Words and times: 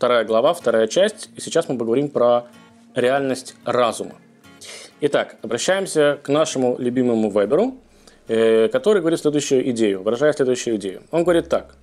вторая 0.00 0.24
глава, 0.24 0.54
вторая 0.54 0.86
часть, 0.86 1.28
и 1.36 1.42
сейчас 1.42 1.68
мы 1.68 1.76
поговорим 1.76 2.08
про 2.08 2.46
реальность 2.94 3.54
разума. 3.66 4.14
Итак, 5.02 5.36
обращаемся 5.42 6.18
к 6.22 6.30
нашему 6.30 6.78
любимому 6.78 7.30
Веберу, 7.30 7.74
э, 8.26 8.68
который 8.68 9.02
говорит 9.02 9.20
следующую 9.20 9.68
идею, 9.72 10.02
выражая 10.02 10.32
следующую 10.32 10.76
идею. 10.76 11.02
Он 11.10 11.22
говорит 11.22 11.50
так, 11.50 11.76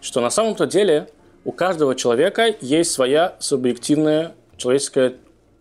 что 0.00 0.20
на 0.20 0.30
самом-то 0.30 0.66
деле 0.66 1.08
у 1.44 1.50
каждого 1.50 1.96
человека 1.96 2.54
есть 2.60 2.92
своя 2.92 3.34
субъективная 3.40 4.36
человеческая 4.56 5.14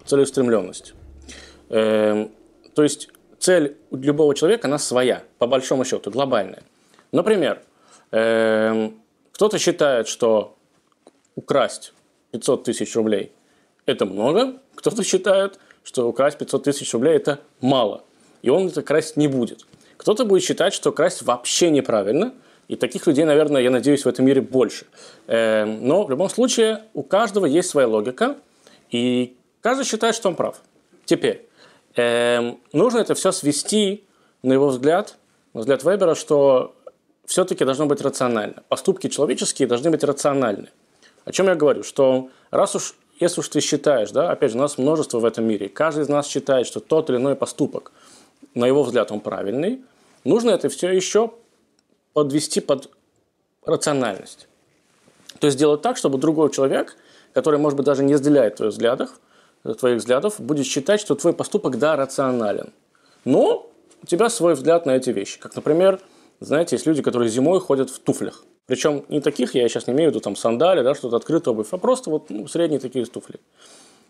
целеустремленность. 0.06 0.94
Эм, 1.70 2.32
то 2.76 2.84
есть 2.84 3.10
цель 3.40 3.78
любого 3.90 4.36
человека, 4.36 4.68
она 4.68 4.78
своя, 4.78 5.24
по 5.40 5.48
большому 5.48 5.84
счету, 5.86 6.12
глобальная. 6.12 6.62
Например, 7.12 7.64
эм, 8.12 9.02
кто-то 9.32 9.58
считает, 9.58 10.08
что 10.08 10.56
украсть 11.36 11.94
500 12.36 12.64
тысяч 12.64 12.96
рублей– 12.96 13.32
это 13.86 14.06
много, 14.06 14.56
кто-то 14.76 15.04
считает, 15.04 15.60
что 15.84 16.08
украсть 16.08 16.38
500 16.38 16.64
тысяч 16.64 16.94
рублей– 16.94 17.16
это 17.16 17.40
мало, 17.62 18.04
и 18.42 18.50
он 18.50 18.68
это 18.68 18.82
красть 18.82 19.16
не 19.16 19.28
будет. 19.28 19.66
Кто-то 19.98 20.26
будет 20.26 20.44
считать, 20.44 20.74
что 20.74 20.92
красть 20.92 21.22
вообще 21.22 21.70
неправильно, 21.70 22.34
и 22.68 22.76
таких 22.76 23.08
людей, 23.08 23.24
наверное, 23.26 23.62
я 23.62 23.70
надеюсь, 23.70 24.04
в 24.04 24.08
этом 24.08 24.26
мире 24.26 24.42
больше. 24.42 24.86
Эм, 25.28 25.88
но 25.88 26.04
в 26.04 26.10
любом 26.10 26.30
случае 26.30 26.84
у 26.94 27.04
каждого 27.04 27.46
есть 27.46 27.70
своя 27.70 27.88
логика, 27.88 28.38
и 28.90 29.38
каждый 29.62 29.86
считает, 29.86 30.16
что 30.16 30.30
он 30.30 30.36
прав. 30.36 30.62
Теперь, 31.06 31.48
эм, 31.96 32.60
нужно 32.74 33.00
это 33.00 33.14
все 33.14 33.32
свести, 33.32 34.04
на 34.44 34.54
его 34.54 34.68
взгляд, 34.68 35.16
на 35.54 35.62
взгляд 35.62 35.84
Вебера, 35.84 36.16
что 36.16 36.76
все-таки 37.26 37.64
должно 37.64 37.86
быть 37.86 38.02
рационально. 38.02 38.64
Поступки 38.68 39.08
человеческие 39.08 39.68
должны 39.68 39.90
быть 39.90 40.04
рациональны. 40.04 40.70
О 41.26 41.32
чем 41.32 41.48
я 41.48 41.56
говорю? 41.56 41.84
Что 41.84 42.30
раз 42.52 42.76
уж, 42.76 42.96
если 43.20 43.42
уж 43.42 43.50
ты 43.50 43.60
считаешь, 43.60 44.12
да, 44.12 44.32
опять 44.32 44.52
же, 44.52 44.58
у 44.58 44.62
нас 44.62 44.78
множество 44.78 45.20
в 45.20 45.26
этом 45.26 45.46
мире, 45.46 45.68
каждый 45.68 46.04
из 46.04 46.10
нас 46.10 46.28
считает, 46.28 46.68
что 46.68 46.80
тот 46.80 47.10
или 47.10 47.18
иной 47.18 47.36
поступок, 47.36 47.92
на 48.54 48.66
его 48.66 48.84
взгляд, 48.84 49.12
он 49.12 49.20
правильный, 49.20 49.84
нужно 50.24 50.52
это 50.52 50.70
все 50.70 50.90
еще 50.92 51.34
подвести 52.14 52.62
под 52.62 52.90
рациональность. 53.66 54.48
То 55.40 55.48
есть 55.48 55.58
сделать 55.58 55.82
так, 55.82 55.98
чтобы 55.98 56.18
другой 56.18 56.52
человек, 56.52 56.96
который, 57.34 57.60
может 57.60 57.76
быть, 57.76 57.86
даже 57.86 58.04
не 58.04 58.14
разделяет 58.14 58.56
твоих 58.56 58.74
взглядов, 58.74 59.20
твоих 59.80 59.98
взглядов, 59.98 60.40
будет 60.40 60.66
считать, 60.66 61.02
что 61.02 61.16
твой 61.16 61.34
поступок, 61.34 61.78
да, 61.80 61.96
рационален. 61.96 62.72
Но 63.26 63.70
у 64.02 64.06
тебя 64.06 64.30
свой 64.30 64.54
взгляд 64.54 64.86
на 64.86 64.96
эти 64.96 65.10
вещи. 65.10 65.40
Как, 65.40 65.56
например, 65.56 66.00
знаете, 66.40 66.76
есть 66.76 66.86
люди, 66.86 67.02
которые 67.02 67.30
зимой 67.30 67.60
ходят 67.60 67.90
в 67.90 68.00
туфлях. 68.00 68.44
Причем 68.68 69.06
не 69.10 69.22
таких, 69.22 69.54
я 69.56 69.68
сейчас 69.70 69.88
не 69.88 69.94
имею 69.94 70.10
в 70.10 70.14
виду 70.14 70.22
там 70.22 70.36
сандали, 70.36 70.82
да, 70.82 70.96
что-то 70.96 71.18
открытая 71.18 71.54
обувь, 71.54 71.68
а 71.72 71.78
просто 71.78 72.10
вот 72.10 72.30
ну, 72.30 72.48
средние 72.48 72.80
такие 72.80 73.06
туфли. 73.06 73.40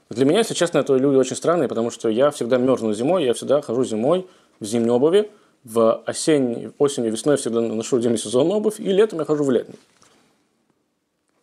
Для 0.10 0.26
меня, 0.26 0.40
если 0.40 0.54
честно, 0.54 0.78
это 0.78 0.96
люди 0.96 1.16
очень 1.16 1.36
странные, 1.36 1.68
потому 1.68 1.92
что 1.92 2.10
я 2.10 2.32
всегда 2.32 2.58
мерзну 2.58 2.94
зимой, 2.94 3.26
я 3.26 3.34
всегда 3.34 3.62
хожу 3.62 3.84
зимой 3.84 4.28
в 4.60 4.66
зимней 4.66 4.92
обуви, 4.92 5.30
в 5.64 6.04
осень, 6.06 6.72
осенью, 6.78 7.12
весной 7.12 7.38
всегда 7.38 7.60
ношу 7.60 8.00
демисезонную 8.00 8.58
обувь, 8.58 8.80
и 8.80 8.84
летом 8.84 9.20
я 9.20 9.26
хожу 9.26 9.44
в 9.44 9.52
летней. 9.52 9.76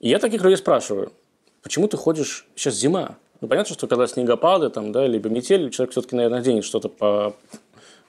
И 0.01 0.09
я 0.09 0.19
таких 0.19 0.43
людей 0.43 0.57
спрашиваю, 0.57 1.13
почему 1.63 1.89
ты 1.89 1.97
ходишь, 1.97 2.47
сейчас 2.55 2.75
зима? 2.75 3.17
Ну, 3.41 3.49
понятно, 3.49 3.75
что 3.75 3.89
когда 3.89 4.07
снегопады, 4.07 4.71
там, 4.71 4.93
да, 4.93 5.07
либо 5.07 5.29
метель, 5.29 5.69
человек 5.71 5.91
все-таки, 5.91 6.15
наверное, 6.15 6.39
оденет 6.39 6.65
что-то 6.65 6.89
по, 6.89 7.35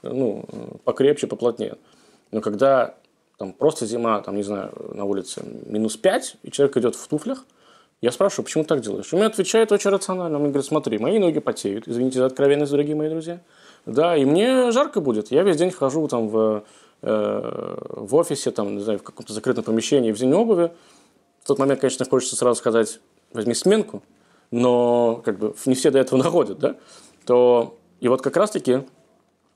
ну, 0.03 0.46
покрепче, 0.84 1.25
поплотнее. 1.25 1.78
Но 2.31 2.42
когда 2.42 2.96
там 3.38 3.53
просто 3.53 3.85
зима, 3.85 4.21
там, 4.21 4.35
не 4.35 4.44
знаю, 4.44 4.71
на 4.94 5.05
улице 5.05 5.44
минус 5.66 5.97
5, 5.97 6.38
и 6.44 6.51
человек 6.51 6.77
идет 6.77 6.95
в 6.95 7.07
туфлях, 7.07 7.45
я 8.03 8.11
спрашиваю, 8.11 8.44
почему 8.44 8.66
так 8.66 8.81
делаешь? 8.81 9.13
Он 9.13 9.19
мне 9.19 9.27
отвечает 9.27 9.71
очень 9.71 9.89
рационально. 9.89 10.35
Он 10.35 10.44
мне 10.44 10.51
говорит, 10.51 10.67
смотри, 10.67 10.97
мои 10.97 11.19
ноги 11.19 11.39
потеют, 11.39 11.88
извините 11.88 12.19
за 12.19 12.25
откровенность, 12.25 12.71
дорогие 12.71 12.97
мои 12.97 13.09
друзья. 13.09 13.39
Да, 13.85 14.17
и 14.17 14.25
мне 14.25 14.71
жарко 14.71 14.99
будет. 14.99 15.31
Я 15.31 15.44
весь 15.44 15.55
день 15.55 15.71
хожу 15.71 16.05
там 16.09 16.27
в, 16.27 16.66
э, 17.01 17.77
в 17.89 18.16
офисе, 18.16 18.51
там, 18.51 18.75
не 18.75 18.83
знаю, 18.83 18.99
в 18.99 19.03
каком-то 19.03 19.31
закрытом 19.31 19.63
помещении 19.63 20.11
в 20.11 20.17
зимней 20.17 20.35
обуви. 20.35 20.73
В 21.44 21.47
тот 21.47 21.59
момент, 21.59 21.79
конечно, 21.79 22.05
хочется 22.05 22.35
сразу 22.35 22.59
сказать, 22.59 23.00
возьми 23.31 23.53
сменку, 23.53 24.03
но 24.51 25.21
как 25.23 25.39
бы 25.39 25.55
не 25.65 25.73
все 25.73 25.89
до 25.89 26.00
этого 26.00 26.19
находят, 26.21 26.59
да? 26.59 26.75
То 27.25 27.77
и 28.01 28.09
вот 28.09 28.21
как 28.21 28.35
раз-таки 28.35 28.81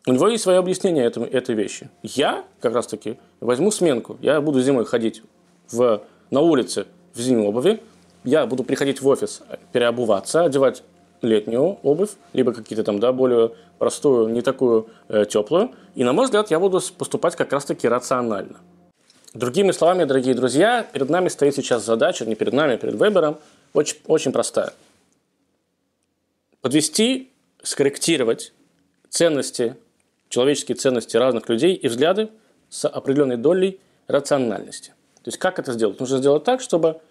у 0.07 0.13
него 0.13 0.29
есть 0.29 0.43
свое 0.43 0.59
объяснение 0.59 1.03
этому, 1.05 1.25
этой 1.25 1.53
вещи. 1.53 1.89
Я 2.01 2.45
как 2.61 2.73
раз 2.73 2.87
таки 2.87 3.19
возьму 3.41 3.71
сменку. 3.71 4.17
Я 4.21 4.39
буду 4.39 4.61
зимой 4.61 4.85
ходить 4.85 5.21
в, 5.69 6.01
на 6.31 6.39
улице 6.39 6.87
в 7.13 7.19
зимней 7.19 7.45
обуви. 7.45 7.81
Я 8.23 8.45
буду 8.45 8.63
приходить 8.63 9.01
в 9.01 9.07
офис, 9.07 9.41
переобуваться, 9.73 10.45
одевать 10.45 10.83
летнюю 11.21 11.79
обувь, 11.83 12.11
либо 12.31 12.53
какие-то 12.53 12.85
там, 12.85 12.99
да, 13.01 13.11
более 13.11 13.51
простую, 13.79 14.29
не 14.29 14.41
такую 14.41 14.87
э, 15.09 15.25
теплую. 15.25 15.71
И, 15.95 16.05
на 16.05 16.13
мой 16.13 16.25
взгляд, 16.25 16.51
я 16.51 16.59
буду 16.59 16.79
поступать 16.97 17.35
как 17.35 17.51
раз-таки 17.51 17.87
рационально. 17.89 18.57
Другими 19.33 19.71
словами, 19.71 20.05
дорогие 20.05 20.35
друзья, 20.35 20.87
перед 20.89 21.09
нами 21.09 21.27
стоит 21.27 21.55
сейчас 21.55 21.83
задача, 21.83 22.25
не 22.25 22.35
перед 22.35 22.53
нами, 22.53 22.75
а 22.75 22.77
перед 22.77 22.95
выбором, 22.95 23.37
очень, 23.73 23.97
очень 24.07 24.31
простая. 24.31 24.73
Подвести, 26.61 27.29
скорректировать 27.61 28.53
ценности 29.09 29.75
человеческие 30.29 30.75
ценности 30.75 31.17
разных 31.17 31.49
людей 31.49 31.73
и 31.73 31.87
взгляды 31.87 32.29
с 32.69 32.87
определенной 32.87 33.37
долей 33.37 33.79
рациональности. 34.07 34.93
То 35.23 35.29
есть 35.29 35.37
как 35.37 35.59
это 35.59 35.73
сделать? 35.73 35.99
Нужно 35.99 36.17
сделать 36.17 36.43
так, 36.43 36.61
чтобы 36.61 37.01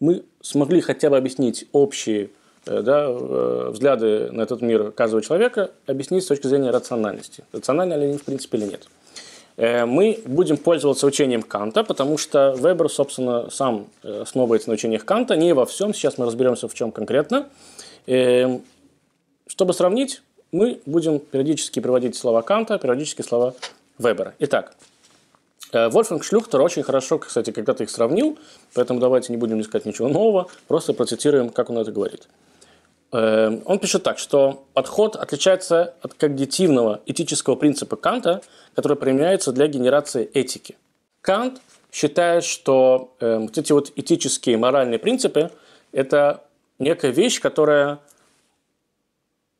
мы 0.00 0.24
смогли 0.40 0.80
хотя 0.80 1.10
бы 1.10 1.16
объяснить 1.16 1.66
общие 1.72 2.30
э, 2.66 2.82
да, 2.82 3.06
э, 3.08 3.68
взгляды 3.70 4.30
на 4.30 4.42
этот 4.42 4.62
мир 4.62 4.92
каждого 4.92 5.22
человека, 5.22 5.70
объяснить 5.86 6.24
с 6.24 6.26
точки 6.26 6.46
зрения 6.46 6.70
рациональности. 6.70 7.44
Рационально 7.52 7.94
ли 7.94 8.06
они 8.06 8.18
в 8.18 8.24
принципе 8.24 8.58
или 8.58 8.66
нет. 8.66 8.88
Э, 9.56 9.86
мы 9.86 10.20
будем 10.26 10.56
пользоваться 10.56 11.06
учением 11.06 11.42
Канта, 11.42 11.82
потому 11.84 12.18
что 12.18 12.54
Вебер, 12.58 12.90
собственно, 12.90 13.50
сам 13.50 13.88
основывается 14.02 14.68
на 14.68 14.74
учениях 14.74 15.04
Канта, 15.04 15.36
не 15.36 15.54
во 15.54 15.66
всем, 15.66 15.94
сейчас 15.94 16.18
мы 16.18 16.26
разберемся 16.26 16.68
в 16.68 16.74
чем 16.74 16.92
конкретно. 16.92 17.48
Чтобы 19.48 19.72
сравнить, 19.72 20.22
мы 20.52 20.80
будем 20.86 21.18
периодически 21.18 21.80
приводить 21.80 22.16
слова 22.16 22.42
Канта, 22.42 22.78
периодически 22.78 23.22
слова 23.22 23.54
Вебера. 23.98 24.34
Итак, 24.38 24.74
э, 25.72 25.88
Вольфганг 25.88 26.24
Шлюхтер 26.24 26.60
очень 26.60 26.82
хорошо, 26.82 27.18
кстати, 27.18 27.50
когда-то 27.50 27.84
их 27.84 27.90
сравнил, 27.90 28.38
поэтому 28.74 29.00
давайте 29.00 29.32
не 29.32 29.36
будем 29.38 29.60
искать 29.60 29.86
ничего 29.86 30.08
нового, 30.08 30.48
просто 30.68 30.92
процитируем, 30.92 31.50
как 31.50 31.70
он 31.70 31.78
это 31.78 31.92
говорит. 31.92 32.28
Э, 33.12 33.58
он 33.64 33.78
пишет 33.78 34.02
так, 34.02 34.18
что 34.18 34.64
подход 34.74 35.16
отличается 35.16 35.94
от 36.02 36.14
когнитивного 36.14 37.00
этического 37.06 37.56
принципа 37.56 37.96
Канта, 37.96 38.42
который 38.74 38.96
применяется 38.96 39.52
для 39.52 39.66
генерации 39.66 40.28
этики. 40.34 40.76
Кант 41.20 41.60
считает, 41.92 42.44
что 42.44 43.14
э, 43.20 43.38
вот 43.38 43.56
эти 43.56 43.72
вот 43.72 43.92
этические 43.96 44.58
моральные 44.58 44.98
принципы– 44.98 45.50
это 45.92 46.42
некая 46.78 47.10
вещь, 47.10 47.40
которая 47.40 48.00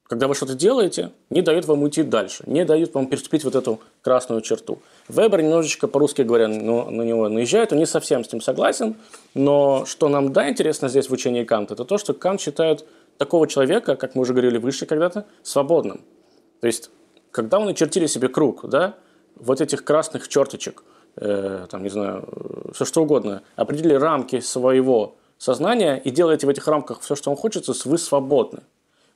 когда 0.09 0.29
вы 0.29 0.35
что-то 0.35 0.55
делаете, 0.55 1.13
не 1.31 1.43
дают 1.43 1.67
вам 1.67 1.83
уйти 1.83 2.03
дальше, 2.03 2.45
не 2.47 2.65
дают 2.65 2.95
вам 2.95 3.07
переступить 3.07 3.45
вот 3.45 3.57
эту 3.57 3.81
красную 4.03 4.41
черту. 4.41 4.79
Вебер 5.09 5.43
немножечко, 5.43 5.89
по-русски 5.89 6.23
говоря, 6.23 6.49
но 6.49 6.91
на 6.91 7.03
него 7.03 7.29
наезжает, 7.29 7.73
он 7.73 7.79
не 7.79 7.87
совсем 7.87 8.25
с 8.25 8.33
ним 8.33 8.41
согласен, 8.41 8.97
но 9.35 9.85
что 9.85 10.09
нам, 10.09 10.33
да, 10.33 10.49
интересно 10.49 10.89
здесь 10.89 11.09
в 11.09 11.13
учении 11.13 11.45
Канта, 11.45 11.75
это 11.75 11.85
то, 11.85 11.99
что 11.99 12.15
Кант 12.15 12.41
считает 12.41 12.87
такого 13.19 13.49
человека, 13.49 13.97
как 13.97 14.15
мы 14.15 14.23
уже 14.23 14.33
говорили 14.33 14.59
выше 14.59 14.87
когда-то, 14.87 15.27
свободным. 15.43 16.03
То 16.61 16.69
есть, 16.69 16.91
когда 17.33 17.59
он 17.59 17.69
очертили 17.69 18.07
себе 18.07 18.29
круг, 18.29 18.69
да, 18.69 18.95
вот 19.35 19.61
этих 19.61 19.85
красных 19.85 20.29
черточек, 20.29 20.85
э, 21.17 21.67
там, 21.69 21.83
не 21.83 21.89
знаю, 21.89 22.29
все 22.75 22.85
что 22.85 23.03
угодно, 23.03 23.43
определили 23.57 23.95
рамки 23.95 24.41
своего 24.41 25.17
сознания 25.37 25.97
и 25.97 26.11
делаете 26.11 26.47
в 26.47 26.51
этих 26.51 26.67
рамках 26.69 27.01
все, 27.01 27.17
что 27.17 27.31
вам 27.31 27.37
хочется, 27.37 27.75
вы 27.85 27.99
свободны 27.99 28.61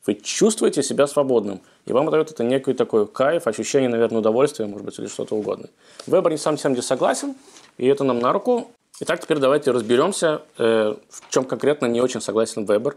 вы 0.06 0.14
чувствуете 0.14 0.82
себя 0.82 1.06
свободным, 1.06 1.61
и 1.87 1.93
вам 1.93 2.11
дает 2.11 2.31
это 2.31 2.43
некий 2.43 2.73
такой 2.73 3.06
кайф, 3.06 3.47
ощущение, 3.47 3.88
наверное, 3.88 4.20
удовольствия, 4.20 4.67
может 4.67 4.85
быть, 4.85 4.99
или 4.99 5.06
что-то 5.06 5.35
угодно. 5.35 5.69
Вебер 6.06 6.31
не 6.31 6.38
сам 6.38 6.56
всем 6.56 6.75
не 6.75 6.82
согласен, 6.82 7.35
и 7.76 7.87
это 7.87 8.05
нам 8.05 8.19
на 8.19 8.32
руку. 8.32 8.70
Итак, 9.00 9.20
теперь 9.20 9.38
давайте 9.38 9.70
разберемся, 9.70 10.43
э, 10.58 10.94
в 11.08 11.31
чем 11.31 11.44
конкретно 11.44 11.87
не 11.87 12.00
очень 12.00 12.20
согласен 12.20 12.64
Вебер 12.64 12.97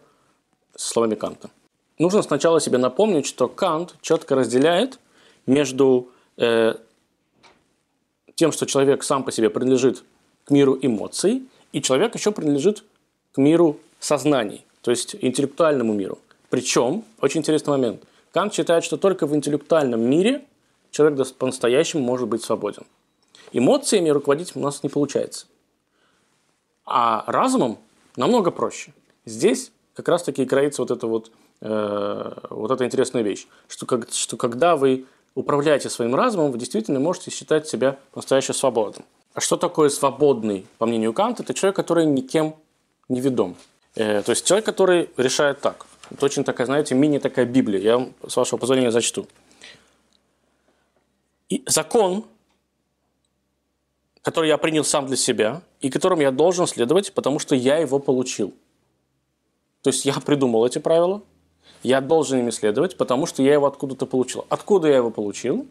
с 0.76 0.88
словами 0.88 1.16
Канта. 1.16 1.50
Нужно 2.00 2.22
сначала 2.22 2.60
себе 2.60 2.78
напомнить, 2.78 3.26
что 3.26 3.48
Кант 3.48 3.96
четко 4.02 4.36
разделяет 4.36 5.00
между 5.46 6.10
э, 6.38 6.76
тем, 8.36 8.52
что 8.52 8.66
человек 8.66 9.04
сам 9.04 9.24
по 9.24 9.32
себе 9.32 9.50
принадлежит 9.50 10.04
к 10.46 10.52
миру 10.52 10.78
эмоций, 10.82 11.44
и 11.72 11.82
человек 11.82 12.16
еще 12.16 12.32
принадлежит 12.32 12.84
к 13.34 13.38
миру 13.38 13.78
сознаний, 14.00 14.66
то 14.82 14.92
есть 14.92 15.16
интеллектуальному 15.22 15.94
миру. 15.94 16.20
Причем, 16.54 17.04
очень 17.20 17.40
интересный 17.40 17.72
момент, 17.72 18.04
Кант 18.32 18.54
считает, 18.54 18.84
что 18.84 18.96
только 18.98 19.26
в 19.26 19.36
интеллектуальном 19.36 20.02
мире 20.02 20.46
человек 20.92 21.28
по-настоящему 21.40 22.04
может 22.04 22.28
быть 22.28 22.44
свободен. 22.44 22.84
Эмоциями 23.54 24.10
руководить 24.10 24.56
у 24.56 24.60
нас 24.60 24.84
не 24.84 24.90
получается. 24.90 25.48
А 26.86 27.24
разумом 27.26 27.80
намного 28.18 28.52
проще. 28.52 28.94
здесь 29.26 29.72
как 29.96 30.08
раз-таки 30.08 30.46
кроется 30.46 30.84
вот 30.84 30.92
эта 30.92 31.08
вот, 31.08 31.32
э, 31.62 32.34
вот 32.52 32.70
эта 32.70 32.86
интересная 32.86 33.24
вещь, 33.24 33.48
что, 33.68 33.88
как, 33.88 34.12
что 34.12 34.38
когда 34.38 34.76
вы 34.76 35.08
управляете 35.34 35.90
своим 35.90 36.14
разумом, 36.14 36.52
вы 36.52 36.60
действительно 36.60 37.00
можете 37.00 37.32
считать 37.32 37.68
себя 37.68 37.98
настоящим 38.14 38.54
свободным. 38.54 39.06
А 39.34 39.42
что 39.42 39.58
такое 39.58 39.90
свободный, 39.90 40.68
по 40.78 40.86
мнению 40.86 41.14
Канта? 41.14 41.42
Это 41.42 41.56
человек, 41.56 41.76
который 41.76 42.06
никем 42.06 42.54
не 43.10 43.22
ведом. 43.22 43.56
Э, 43.96 44.22
то 44.22 44.30
есть 44.30 44.46
человек, 44.46 44.68
который 44.68 45.10
решает 45.18 45.60
так. 45.60 45.88
Очень 46.20 46.44
такая, 46.44 46.66
знаете, 46.66 46.96
мини 46.96 47.18
такая 47.18 47.46
Библия. 47.46 47.80
Я 47.80 48.10
с 48.28 48.36
вашего 48.36 48.60
позволения, 48.60 48.92
зачту. 48.92 49.28
И 51.50 51.64
закон, 51.66 52.26
который 54.22 54.50
я 54.50 54.58
принял 54.58 54.84
сам 54.84 55.08
для 55.08 55.18
себя, 55.18 55.62
и 55.82 55.90
которым 55.90 56.20
я 56.20 56.32
должен 56.32 56.68
следовать, 56.68 57.14
потому 57.14 57.40
что 57.40 57.56
я 57.56 57.78
его 57.78 58.00
получил. 58.00 58.54
То 59.82 59.90
есть 59.90 60.06
я 60.06 60.14
придумал 60.14 60.66
эти 60.66 60.80
правила, 60.80 61.22
я 61.84 62.00
должен 62.00 62.40
ими 62.40 62.50
следовать, 62.50 62.98
потому 62.98 63.26
что 63.26 63.44
я 63.44 63.54
его 63.54 63.68
откуда-то 63.68 64.06
получил. 64.06 64.46
Откуда 64.50 64.88
я 64.88 64.98
его 64.98 65.12
получил? 65.12 65.68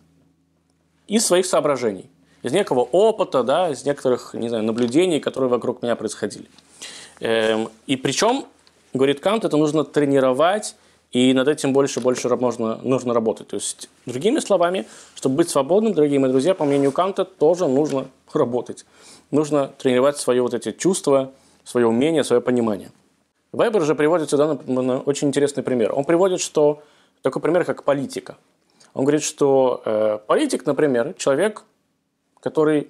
Из 1.09 1.25
своих 1.25 1.47
соображений. 1.47 2.09
Из 2.43 2.53
некого 2.53 2.81
опыта, 2.81 3.43
да, 3.43 3.71
из 3.71 3.85
некоторых, 3.85 4.35
не 4.35 4.49
знаю, 4.49 4.65
наблюдений, 4.65 5.21
которые 5.21 5.49
вокруг 5.49 5.83
меня 5.83 5.97
происходили. 5.97 6.49
Эм, 7.21 7.71
и 7.87 7.97
причем, 7.97 8.47
говорит 8.93 9.21
Кант, 9.21 9.45
это 9.45 9.57
нужно 9.57 9.85
тренировать, 9.85 10.77
и 11.11 11.35
над 11.35 11.49
этим 11.49 11.73
больше 11.73 12.01
и 12.01 12.03
больше 12.03 12.29
можно, 12.37 12.79
нужно 12.83 13.13
работать. 13.13 13.49
То 13.49 13.57
есть, 13.57 13.91
другими 14.07 14.41
словами, 14.41 14.87
чтобы 15.15 15.37
быть 15.37 15.51
свободным, 15.51 15.93
дорогие 15.93 16.19
мои 16.19 16.31
друзья, 16.31 16.55
по 16.55 16.65
мнению 16.65 16.93
Канта, 16.93 17.25
тоже 17.25 17.69
нужно 17.69 18.07
работать. 18.33 18.87
Нужно 19.31 19.69
тренировать 19.79 20.17
свои 20.17 20.41
вот 20.41 20.55
эти 20.55 20.73
чувства, 20.73 21.33
свое 21.65 21.87
умение, 21.87 22.25
свое 22.25 22.41
понимание. 22.41 22.91
Вебер 23.53 23.83
же 23.83 23.95
приводит 23.95 24.31
сюда 24.31 24.59
на 24.67 25.01
очень 25.01 25.29
интересный 25.29 25.63
пример. 25.63 25.93
Он 25.95 26.05
приводит, 26.05 26.41
что 26.41 26.83
такой 27.21 27.43
пример, 27.43 27.65
как 27.65 27.85
политика. 27.85 28.39
Он 28.95 29.05
говорит, 29.05 29.23
что 29.23 29.83
э, 29.85 30.19
политик, 30.27 30.65
например, 30.65 31.15
человек, 31.19 31.63
который, 32.41 32.89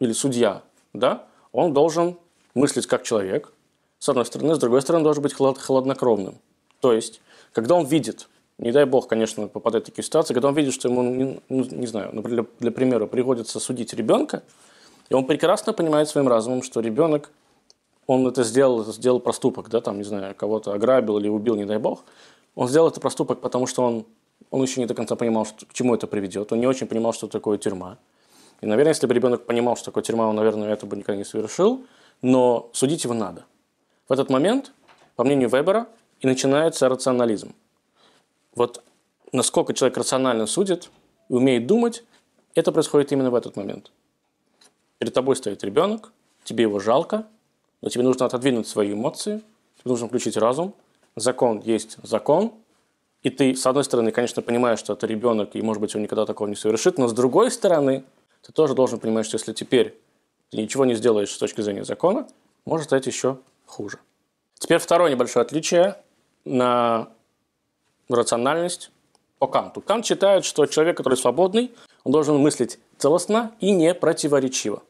или 0.00 0.12
судья, 0.12 0.62
да, 0.92 1.24
он 1.52 1.72
должен 1.72 2.16
мыслить 2.54 2.86
как 2.86 3.04
человек, 3.04 3.52
с 4.00 4.08
одной 4.08 4.24
стороны, 4.24 4.54
с 4.54 4.58
другой 4.58 4.80
стороны, 4.82 5.04
должен 5.04 5.22
быть 5.22 5.34
холод, 5.34 5.58
холоднокровным. 5.58 6.36
То 6.80 6.92
есть, 6.92 7.20
когда 7.52 7.74
он 7.74 7.84
видит, 7.84 8.28
не 8.56 8.72
дай 8.72 8.86
бог, 8.86 9.06
конечно, 9.06 9.46
попадать 9.46 9.84
в 9.84 9.86
такие 9.86 10.02
ситуации, 10.02 10.32
когда 10.32 10.48
он 10.48 10.54
видит, 10.54 10.72
что 10.72 10.88
ему, 10.88 11.02
не, 11.02 11.40
ну, 11.50 11.64
не 11.70 11.86
знаю, 11.86 12.10
например, 12.14 12.46
для 12.58 12.70
примера, 12.70 13.06
приходится 13.06 13.60
судить 13.60 13.92
ребенка, 13.92 14.42
и 15.10 15.14
он 15.14 15.26
прекрасно 15.26 15.74
понимает 15.74 16.08
своим 16.08 16.28
разумом, 16.28 16.62
что 16.62 16.80
ребенок 16.80 17.30
он 18.06 18.26
это 18.26 18.42
сделал, 18.42 18.84
сделал 18.86 19.20
проступок, 19.20 19.68
да, 19.68 19.82
там, 19.82 19.98
не 19.98 20.04
знаю, 20.04 20.34
кого-то 20.34 20.72
ограбил 20.72 21.18
или 21.18 21.28
убил, 21.28 21.54
не 21.56 21.66
дай 21.66 21.78
бог. 21.78 22.02
Он 22.54 22.68
сделал 22.68 22.88
это 22.88 23.00
проступок, 23.00 23.40
потому 23.42 23.66
что 23.66 23.82
он, 23.82 24.06
он 24.50 24.62
еще 24.62 24.80
не 24.80 24.86
до 24.86 24.94
конца 24.94 25.14
понимал, 25.14 25.44
что, 25.44 25.66
к 25.66 25.74
чему 25.74 25.94
это 25.94 26.06
приведет. 26.06 26.52
Он 26.52 26.58
не 26.58 26.66
очень 26.66 26.86
понимал, 26.86 27.12
что 27.12 27.28
такое 27.28 27.58
тюрьма. 27.58 27.98
И, 28.62 28.66
наверное, 28.66 28.92
если 28.92 29.06
бы 29.06 29.12
ребенок 29.14 29.44
понимал, 29.44 29.76
что 29.76 29.86
такое 29.86 30.02
тюрьма, 30.02 30.26
он, 30.26 30.36
наверное, 30.36 30.72
это 30.72 30.86
бы 30.86 30.96
никогда 30.96 31.18
не 31.18 31.24
совершил. 31.24 31.84
Но 32.22 32.70
судить 32.72 33.04
его 33.04 33.14
надо. 33.14 33.44
В 34.10 34.12
этот 34.12 34.28
момент, 34.28 34.72
по 35.14 35.22
мнению 35.22 35.48
Вебера, 35.48 35.86
и 36.18 36.26
начинается 36.26 36.88
рационализм. 36.88 37.54
Вот 38.56 38.82
насколько 39.30 39.72
человек 39.72 39.96
рационально 39.98 40.46
судит 40.46 40.90
и 41.28 41.32
умеет 41.32 41.68
думать, 41.68 42.02
это 42.56 42.72
происходит 42.72 43.12
именно 43.12 43.30
в 43.30 43.36
этот 43.36 43.54
момент. 43.54 43.92
Перед 44.98 45.14
тобой 45.14 45.36
стоит 45.36 45.62
ребенок, 45.62 46.10
тебе 46.42 46.62
его 46.62 46.80
жалко, 46.80 47.28
но 47.82 47.88
тебе 47.88 48.02
нужно 48.02 48.26
отодвинуть 48.26 48.66
свои 48.66 48.94
эмоции, 48.94 49.42
тебе 49.78 49.92
нужно 49.92 50.08
включить 50.08 50.36
разум. 50.36 50.74
Закон 51.14 51.60
есть 51.60 51.96
закон, 52.02 52.52
и 53.22 53.30
ты, 53.30 53.54
с 53.54 53.64
одной 53.64 53.84
стороны, 53.84 54.10
конечно, 54.10 54.42
понимаешь, 54.42 54.80
что 54.80 54.94
это 54.94 55.06
ребенок, 55.06 55.54
и, 55.54 55.62
может 55.62 55.80
быть, 55.80 55.94
он 55.94 56.02
никогда 56.02 56.26
такого 56.26 56.48
не 56.48 56.56
совершит, 56.56 56.98
но 56.98 57.06
с 57.06 57.12
другой 57.12 57.52
стороны, 57.52 58.02
ты 58.42 58.50
тоже 58.50 58.74
должен 58.74 58.98
понимать, 58.98 59.26
что 59.26 59.36
если 59.36 59.52
теперь 59.52 59.96
ты 60.50 60.56
ничего 60.56 60.84
не 60.84 60.96
сделаешь 60.96 61.30
с 61.30 61.38
точки 61.38 61.60
зрения 61.60 61.84
закона, 61.84 62.26
может 62.64 62.86
стать 62.86 63.06
еще 63.06 63.38
хуже. 63.70 63.98
Теперь 64.58 64.78
второе 64.78 65.10
небольшое 65.10 65.44
отличие 65.44 65.96
на 66.44 67.08
рациональность 68.08 68.90
по 69.38 69.46
Канту. 69.46 69.80
Кант 69.80 70.04
считает, 70.04 70.44
что 70.44 70.66
человек, 70.66 70.96
который 70.96 71.14
свободный, 71.14 71.72
он 72.04 72.12
должен 72.12 72.36
мыслить 72.36 72.78
целостно 72.98 73.52
и 73.60 73.72
не 73.72 73.94
противоречиво. 73.94 74.82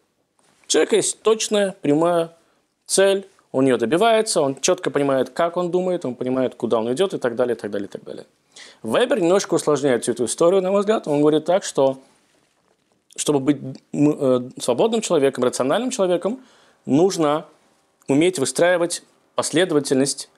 У 0.64 0.68
человека 0.68 0.96
есть 0.96 1.22
точная, 1.22 1.76
прямая 1.80 2.36
цель, 2.86 3.28
он 3.52 3.66
ее 3.66 3.76
добивается, 3.76 4.40
он 4.40 4.60
четко 4.60 4.90
понимает, 4.90 5.30
как 5.30 5.56
он 5.56 5.70
думает, 5.70 6.04
он 6.04 6.14
понимает, 6.14 6.54
куда 6.54 6.78
он 6.78 6.92
идет 6.92 7.14
и 7.14 7.18
так 7.18 7.34
далее, 7.36 7.56
и 7.56 7.58
так 7.58 7.70
далее, 7.70 7.88
и 7.88 7.90
так 7.90 8.04
далее. 8.04 8.26
Вебер 8.82 9.20
немножко 9.20 9.54
усложняет 9.54 10.02
всю 10.02 10.12
эту 10.12 10.24
историю, 10.24 10.62
на 10.62 10.70
мой 10.70 10.80
взгляд. 10.80 11.08
Он 11.08 11.20
говорит 11.20 11.44
так, 11.44 11.64
что 11.64 11.98
чтобы 13.16 13.40
быть 13.40 13.58
э, 13.92 14.40
свободным 14.58 15.00
человеком, 15.00 15.44
рациональным 15.44 15.90
человеком, 15.90 16.40
нужно 16.86 17.46
уметь 18.10 18.38
выстраивать 18.38 19.02
последовательность 19.34 20.28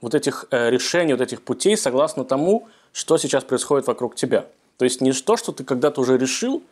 вот 0.00 0.14
этих 0.14 0.46
э, 0.50 0.70
решений, 0.70 1.12
вот 1.12 1.20
этих 1.20 1.42
путей 1.42 1.76
согласно 1.76 2.24
тому, 2.24 2.68
что 2.92 3.18
сейчас 3.18 3.44
происходит 3.44 3.86
вокруг 3.86 4.14
тебя. 4.14 4.46
То 4.78 4.84
есть 4.84 5.00
не 5.00 5.12
то, 5.12 5.36
что 5.36 5.52
ты 5.52 5.62
когда-то 5.62 6.00
уже 6.00 6.18
решил, 6.18 6.62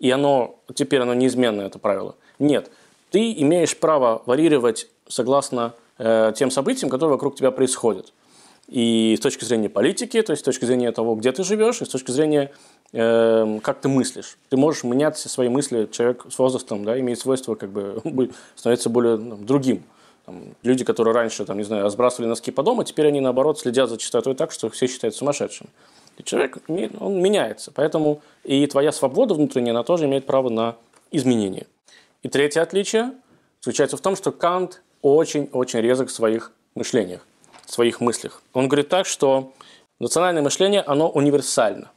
и 0.00 0.10
оно 0.10 0.56
теперь 0.74 1.00
оно 1.00 1.14
неизменно, 1.14 1.62
это 1.62 1.78
правило. 1.78 2.16
Нет, 2.38 2.70
ты 3.10 3.32
имеешь 3.32 3.76
право 3.76 4.22
варьировать 4.26 4.88
согласно 5.06 5.74
э, 5.98 6.32
тем 6.34 6.50
событиям, 6.50 6.90
которые 6.90 7.12
вокруг 7.12 7.36
тебя 7.36 7.50
происходят. 7.50 8.12
И 8.66 9.14
с 9.18 9.20
точки 9.20 9.44
зрения 9.44 9.68
политики, 9.68 10.20
то 10.22 10.32
есть 10.32 10.40
с 10.40 10.44
точки 10.44 10.64
зрения 10.64 10.90
того, 10.90 11.14
где 11.14 11.30
ты 11.30 11.44
живешь, 11.44 11.82
и 11.82 11.84
с 11.84 11.88
точки 11.88 12.10
зрения, 12.10 12.50
э, 12.94 13.60
как 13.62 13.80
ты 13.80 13.88
мыслишь. 13.88 14.38
Ты 14.48 14.56
можешь 14.56 14.84
менять 14.84 15.18
свои 15.18 15.48
мысли, 15.48 15.88
человек 15.90 16.24
с 16.30 16.38
возрастом 16.38 16.84
да, 16.84 16.98
имеет 16.98 17.18
свойство 17.18 17.54
как 17.54 17.70
бы 17.70 18.00
становиться 18.54 18.88
более 18.88 19.16
ну, 19.16 19.36
другим. 19.36 19.82
Там, 20.24 20.40
люди, 20.62 20.84
которые 20.84 21.14
раньше, 21.14 21.44
там, 21.44 21.58
не 21.58 21.64
знаю, 21.64 21.90
сбрасывали 21.90 22.28
носки 22.28 22.50
по 22.50 22.62
дому, 22.62 22.84
теперь 22.84 23.08
они, 23.08 23.20
наоборот, 23.20 23.58
следят 23.58 23.90
за 23.90 23.98
чистотой 23.98 24.34
так, 24.34 24.52
что 24.52 24.70
все 24.70 24.86
считают 24.86 25.14
сумасшедшим. 25.14 25.66
И 26.16 26.22
человек, 26.22 26.58
он 26.68 27.20
меняется. 27.20 27.72
Поэтому 27.74 28.22
и 28.44 28.66
твоя 28.66 28.92
свобода 28.92 29.34
внутренняя, 29.34 29.72
она 29.72 29.82
тоже 29.82 30.06
имеет 30.06 30.24
право 30.24 30.48
на 30.48 30.76
изменение. 31.10 31.66
И 32.22 32.28
третье 32.28 32.62
отличие 32.62 33.12
заключается 33.60 33.96
в 33.96 34.00
том, 34.00 34.16
что 34.16 34.32
Кант 34.32 34.80
очень-очень 35.02 35.80
резок 35.80 36.08
в 36.08 36.12
своих 36.12 36.52
мышлениях, 36.74 37.26
в 37.66 37.72
своих 37.72 38.00
мыслях. 38.00 38.42
Он 38.54 38.68
говорит 38.68 38.88
так, 38.88 39.06
что 39.06 39.52
национальное 39.98 40.42
мышление, 40.42 40.80
оно 40.80 41.10
универсально. 41.10 41.90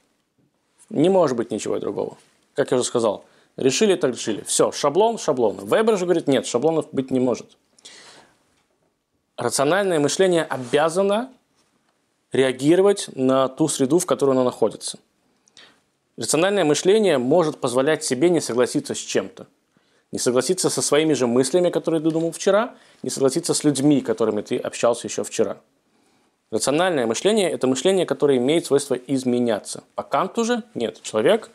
Не 0.90 1.10
может 1.10 1.38
быть 1.38 1.52
ничего 1.52 1.80
другого. 1.80 2.18
Как 2.54 2.72
я 2.72 2.78
уже 2.78 2.86
сказал, 2.86 3.26
решили 3.56 3.96
так 3.96 4.12
решили. 4.14 4.42
Все, 4.42 4.72
шаблон, 4.72 5.18
шаблон. 5.18 5.58
Вебер 5.66 5.98
же 5.98 6.06
говорит, 6.06 6.28
нет, 6.28 6.46
шаблонов 6.46 6.88
быть 6.92 7.12
не 7.12 7.20
может. 7.20 7.58
Рациональное 9.36 10.00
мышление 10.00 10.44
обязано 10.44 11.32
реагировать 12.32 13.10
на 13.16 13.48
ту 13.48 13.68
среду, 13.68 14.00
в 14.00 14.06
которой 14.06 14.32
оно 14.32 14.44
находится. 14.44 14.98
Рациональное 16.18 16.66
мышление 16.66 17.18
может 17.18 17.60
позволять 17.60 18.04
себе 18.04 18.30
не 18.30 18.42
согласиться 18.42 18.96
с 18.96 18.98
чем-то 18.98 19.48
не 20.12 20.20
согласиться 20.20 20.70
со 20.70 20.82
своими 20.82 21.14
же 21.14 21.28
мыслями, 21.28 21.70
которые 21.70 22.02
ты 22.02 22.10
думал 22.12 22.32
вчера, 22.32 22.76
не 23.04 23.10
согласиться 23.10 23.54
с 23.54 23.64
людьми, 23.64 24.02
которыми 24.02 24.42
ты 24.42 24.58
общался 24.58 25.08
еще 25.08 25.24
вчера. 25.24 25.58
Рациональное 26.50 27.06
мышление– 27.06 27.52
это 27.52 27.68
мышление, 27.68 28.06
которое 28.06 28.38
имеет 28.38 28.66
свойство 28.66 28.96
изменяться. 28.96 29.84
По 29.96 30.04
Канту 30.04 30.46
же 30.46 30.64
нет. 30.76 31.02
Человек, 31.02 31.50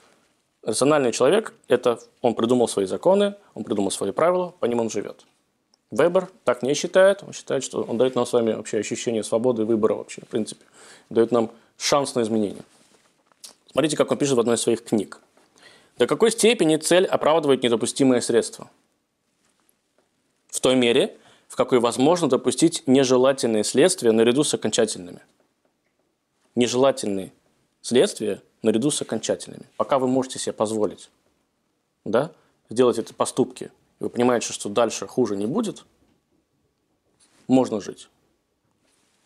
рациональный 0.62 1.12
человек– 1.12 1.54
это 1.68 1.99
он 2.20 2.34
придумал 2.34 2.68
свои 2.68 2.84
законы, 2.84 3.34
он 3.54 3.64
придумал 3.64 3.90
свои 3.90 4.12
правила, 4.12 4.52
по 4.61 4.66
ним 4.66 4.80
он 4.80 4.90
живет. 4.90 5.25
Вебер 5.92 6.30
так 6.44 6.62
не 6.62 6.75
считает. 6.75 7.22
Он 7.22 7.32
считает, 7.32 7.62
что 7.62 7.82
он 7.82 7.99
дает 7.99 8.14
нам 8.14 8.26
с 8.26 8.32
вами 8.32 8.54
вообще 8.54 8.78
ощущение 8.78 9.22
свободы 9.22 9.64
выбора 9.64 9.94
вообще, 9.94 10.22
в 10.22 10.28
принципе. 10.28 10.64
Дает 11.11 11.30
нам 11.32 11.50
шанс 11.76 12.14
на 12.14 12.22
изменение. 12.22 12.62
Смотрите, 13.70 13.96
как 13.96 14.11
он 14.11 14.16
пишет 14.16 14.37
в 14.37 14.40
одной 14.40 14.56
из 14.56 14.62
своих 14.62 14.82
книг. 14.84 15.20
До 15.99 16.06
какой 16.06 16.30
степени 16.30 16.76
цель 16.76 17.04
оправдывает 17.04 17.62
недопустимые 17.62 18.22
средства? 18.22 18.70
В 20.49 20.61
той 20.61 20.76
мере, 20.76 21.16
в 21.52 21.54
какой 21.54 21.80
возможно 21.80 22.30
допустить 22.30 22.82
нежелательные 22.87 23.62
следствия 23.62 24.12
наряду 24.12 24.42
с 24.42 24.54
окончательными. 24.54 25.21
Нежелательные 26.54 27.30
следствия 27.82 28.40
наряду 28.62 28.90
с 28.90 29.02
окончательными. 29.02 29.66
Пока 29.76 29.99
вы 29.99 30.09
можете 30.09 30.38
себе 30.38 30.54
позволить 30.54 31.11
да, 32.06 32.32
сделать 32.71 32.99
эти 32.99 33.12
поступки, 33.12 33.64
и 34.00 34.04
вы 34.04 34.09
понимаете, 34.09 34.50
что 34.50 34.71
дальше 34.71 35.06
хуже 35.06 35.37
не 35.37 35.44
будет, 35.44 35.85
можно 37.49 37.82
жить. 37.82 38.09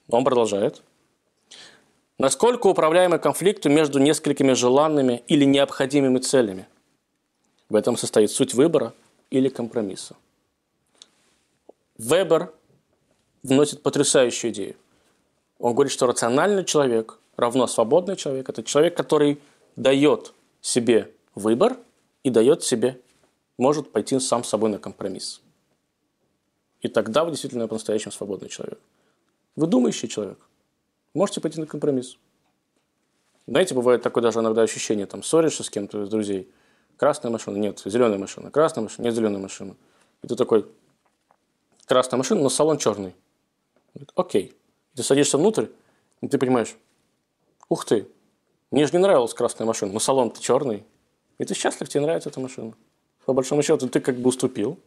Он 0.09 0.25
продолжает. 0.25 0.83
Насколько 2.19 2.67
управляемы 2.67 3.21
конфликты 3.21 3.69
между 3.69 4.01
несколькими 4.01 4.55
желанными 4.55 5.23
или 5.29 5.45
необходимыми 5.45 6.19
целями? 6.19 6.67
В 7.69 7.77
этом 7.77 7.97
состоит 7.97 8.33
суть 8.33 8.53
выбора 8.53 8.95
или 9.31 9.49
компромисса. 9.49 10.17
Вебер 11.99 12.53
вносит 13.43 13.83
потрясающую 13.83 14.53
идею. 14.53 14.77
Он 15.59 15.75
говорит, 15.75 15.93
что 15.93 16.07
рациональный 16.07 16.65
человек 16.65 17.19
равно 17.37 17.67
свободный 17.67 18.17
человек. 18.17 18.49
Это 18.49 18.63
человек, 18.63 18.97
который 18.97 19.41
дает 19.77 20.35
себе 20.61 21.13
выбор 21.35 21.77
и 22.23 22.31
дает 22.31 22.63
себе, 22.63 23.01
может 23.59 23.93
пойти 23.93 24.19
сам 24.21 24.45
с 24.45 24.49
собой 24.49 24.71
на 24.71 24.79
компромисс. 24.79 25.41
И 26.83 26.89
тогда 26.89 27.25
вы 27.25 27.31
действительно 27.31 27.69
по-настоящему 27.69 28.13
свободный 28.13 28.49
человек. 28.49 28.79
Вы 29.55 29.67
думающий 29.67 30.09
человек. 30.09 30.39
Можете 31.15 31.41
пойти 31.41 31.59
на 31.61 31.67
компромисс. 31.67 32.19
Знаете, 33.47 33.75
бывает 33.75 34.03
такое 34.03 34.23
даже 34.23 34.41
иногда 34.41 34.63
ощущение, 34.63 35.07
там, 35.07 35.23
ссоришься 35.23 35.63
с 35.63 35.71
кем-то 35.71 36.03
из 36.03 36.09
друзей, 36.09 36.51
красная 36.97 37.31
машина, 37.31 37.57
нет, 37.57 37.81
зеленая 37.85 38.19
машина, 38.19 38.51
красная 38.51 38.83
машина, 38.83 39.07
нет, 39.07 39.15
зеленая 39.15 39.41
машина. 39.41 39.77
И 40.23 40.27
ты 40.27 40.35
такой, 40.35 40.67
красная 41.87 42.19
машина, 42.19 42.43
но 42.43 42.49
салон 42.49 42.79
черный. 42.79 43.15
Окей. 44.15 44.55
Ты 44.95 45.03
садишься 45.03 45.39
внутрь, 45.39 45.67
и 46.21 46.29
ты 46.29 46.39
понимаешь, 46.39 46.75
ух 47.69 47.85
ты, 47.85 48.09
мне 48.71 48.87
же 48.87 48.93
не 48.93 48.99
нравилась 48.99 49.35
красная 49.35 49.67
машина, 49.67 49.93
но 49.93 49.99
салон-то 49.99 50.41
черный. 50.41 50.85
И 51.39 51.45
ты 51.45 51.55
счастлив, 51.55 51.89
тебе 51.89 52.03
нравится 52.03 52.29
эта 52.29 52.41
машина. 52.41 52.73
По 53.25 53.33
большому 53.33 53.63
счету, 53.63 53.89
ты 53.89 54.01
как 54.01 54.17
бы 54.17 54.29
уступил, 54.29 54.79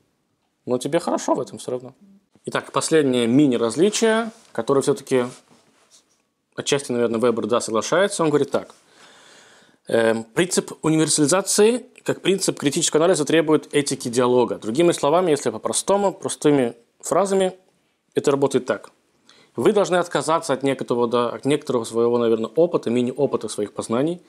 но 0.66 0.78
тебе 0.78 1.00
хорошо 1.00 1.36
в 1.36 1.40
этом 1.40 1.60
все 1.60 1.72
равно. 1.72 1.94
Итак, 2.46 2.72
последнее 2.72 3.28
мини-различие, 3.28 4.32
которое 4.52 4.82
все-таки 4.82 5.26
отчасти, 6.56 6.92
наверное, 6.92 7.20
Вебер, 7.20 7.48
да, 7.48 7.62
соглашается. 7.62 8.24
Он 8.24 8.30
говорит 8.30 8.52
так. 8.52 8.74
Э, 9.88 10.24
принцип 10.34 10.74
универсализации, 10.82 11.86
как 12.04 12.22
принцип 12.22 12.58
критического 12.60 13.04
анализа, 13.04 13.26
требует 13.26 13.74
этики 13.74 14.08
диалога. 14.08 14.58
Другими 14.58 14.92
словами, 14.92 15.32
если 15.32 15.50
по-простому, 15.50 16.14
простыми 16.14 16.76
фразами, 17.00 17.54
это 18.16 18.32
работает 18.32 18.66
так. 18.66 18.92
Вы 19.56 19.74
должны 19.74 19.98
отказаться 19.98 20.54
от 20.54 20.64
некоторого, 20.64 21.08
да, 21.08 21.30
от 21.30 21.46
некоторого 21.46 21.84
своего, 21.84 22.18
наверное, 22.18 22.50
опыта, 22.56 22.90
мини-опыта 22.90 23.48
своих 23.48 23.74
познаний. 23.74 24.22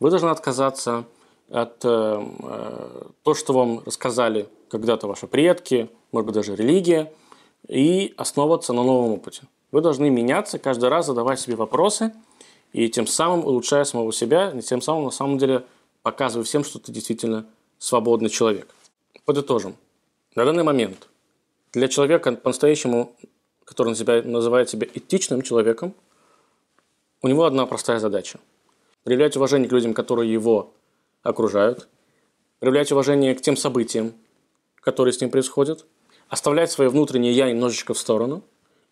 Вы 0.00 0.10
должны 0.10 0.28
отказаться 0.28 1.04
от 1.50 1.84
э, 1.84 2.26
э, 2.42 3.02
то, 3.22 3.34
что 3.34 3.52
вам 3.52 3.82
рассказали 3.84 4.48
когда-то 4.70 5.06
ваши 5.06 5.26
предки, 5.26 5.90
может 6.12 6.26
быть, 6.26 6.34
даже 6.34 6.54
религия, 6.54 7.12
и 7.66 8.14
основываться 8.16 8.72
на 8.72 8.82
новом 8.82 9.12
опыте. 9.12 9.42
Вы 9.72 9.80
должны 9.80 10.08
меняться, 10.08 10.58
каждый 10.58 10.88
раз 10.88 11.06
задавать 11.06 11.40
себе 11.40 11.56
вопросы, 11.56 12.12
и 12.72 12.88
тем 12.88 13.06
самым 13.06 13.44
улучшая 13.44 13.84
самого 13.84 14.12
себя, 14.12 14.50
и 14.50 14.60
тем 14.60 14.80
самым 14.80 15.04
на 15.04 15.10
самом 15.10 15.38
деле 15.38 15.64
показывая 16.02 16.44
всем, 16.44 16.64
что 16.64 16.78
ты 16.78 16.92
действительно 16.92 17.46
свободный 17.78 18.30
человек. 18.30 18.74
Подытожим. 19.24 19.76
На 20.34 20.44
данный 20.44 20.64
момент 20.64 21.08
для 21.72 21.88
человека 21.88 22.32
по-настоящему, 22.32 23.16
который 23.64 23.94
себя, 23.94 24.22
называет 24.22 24.70
себя 24.70 24.86
этичным 24.92 25.42
человеком, 25.42 25.94
у 27.22 27.28
него 27.28 27.44
одна 27.44 27.66
простая 27.66 27.98
задача. 27.98 28.38
Проявлять 29.04 29.36
уважение 29.36 29.68
к 29.68 29.72
людям, 29.72 29.94
которые 29.94 30.32
его 30.32 30.74
окружают, 31.22 31.88
проявлять 32.60 32.92
уважение 32.92 33.34
к 33.34 33.40
тем 33.40 33.56
событиям, 33.56 34.12
которые 34.80 35.12
с 35.12 35.20
ним 35.20 35.30
происходят, 35.30 35.84
оставлять 36.28 36.70
свое 36.70 36.90
внутреннее 36.90 37.32
«я» 37.32 37.50
немножечко 37.50 37.94
в 37.94 37.98
сторону 37.98 38.42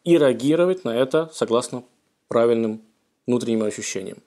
и 0.04 0.18
реагировать 0.18 0.84
на 0.84 0.96
это 0.96 1.30
согласно 1.32 1.84
правильным 2.28 2.82
внутренним 3.26 3.64
ощущениям. 3.64 4.18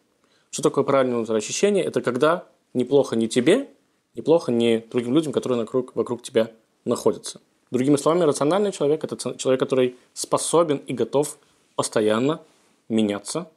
Что 0.52 0.64
такое 0.64 0.84
правильное 0.84 1.18
внутреннее 1.18 1.40
ощущение? 1.40 1.84
Это 1.84 2.02
когда 2.02 2.46
неплохо 2.74 3.16
не 3.16 3.28
тебе, 3.28 3.70
неплохо 4.16 4.52
не 4.52 4.80
другим 4.80 5.14
людям, 5.14 5.32
которые 5.32 5.60
вокруг, 5.60 6.22
тебя 6.22 6.52
находятся. 6.86 7.40
Другими 7.72 7.98
словами, 7.98 8.24
рациональный 8.24 8.72
человек– 8.72 9.04
это 9.04 9.16
человек, 9.38 9.60
который 9.60 9.96
способен 10.14 10.78
и 10.78 10.94
готов 10.94 11.38
постоянно 11.76 12.42
меняться, 12.88 13.48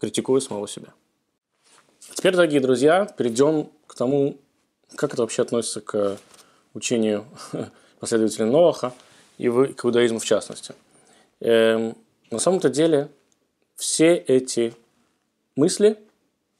критикуя 0.00 0.40
самого 0.40 0.66
себя. 0.66 0.94
Теперь, 2.14 2.32
дорогие 2.32 2.60
друзья, 2.60 3.04
перейдем 3.04 3.68
к 3.86 3.94
тому, 3.94 4.38
как 4.94 5.12
это 5.12 5.22
вообще 5.22 5.42
относится 5.42 5.80
к 5.82 6.18
учению 6.72 7.26
последователей 8.00 8.46
Ноаха 8.46 8.94
и 9.36 9.48
к 9.48 9.84
иудаизму 9.84 10.18
в 10.18 10.24
частности. 10.24 10.74
Эм, 11.40 11.94
на 12.30 12.38
самом-то 12.38 12.70
деле 12.70 13.08
все 13.74 14.14
эти 14.14 14.74
мысли, 15.54 15.98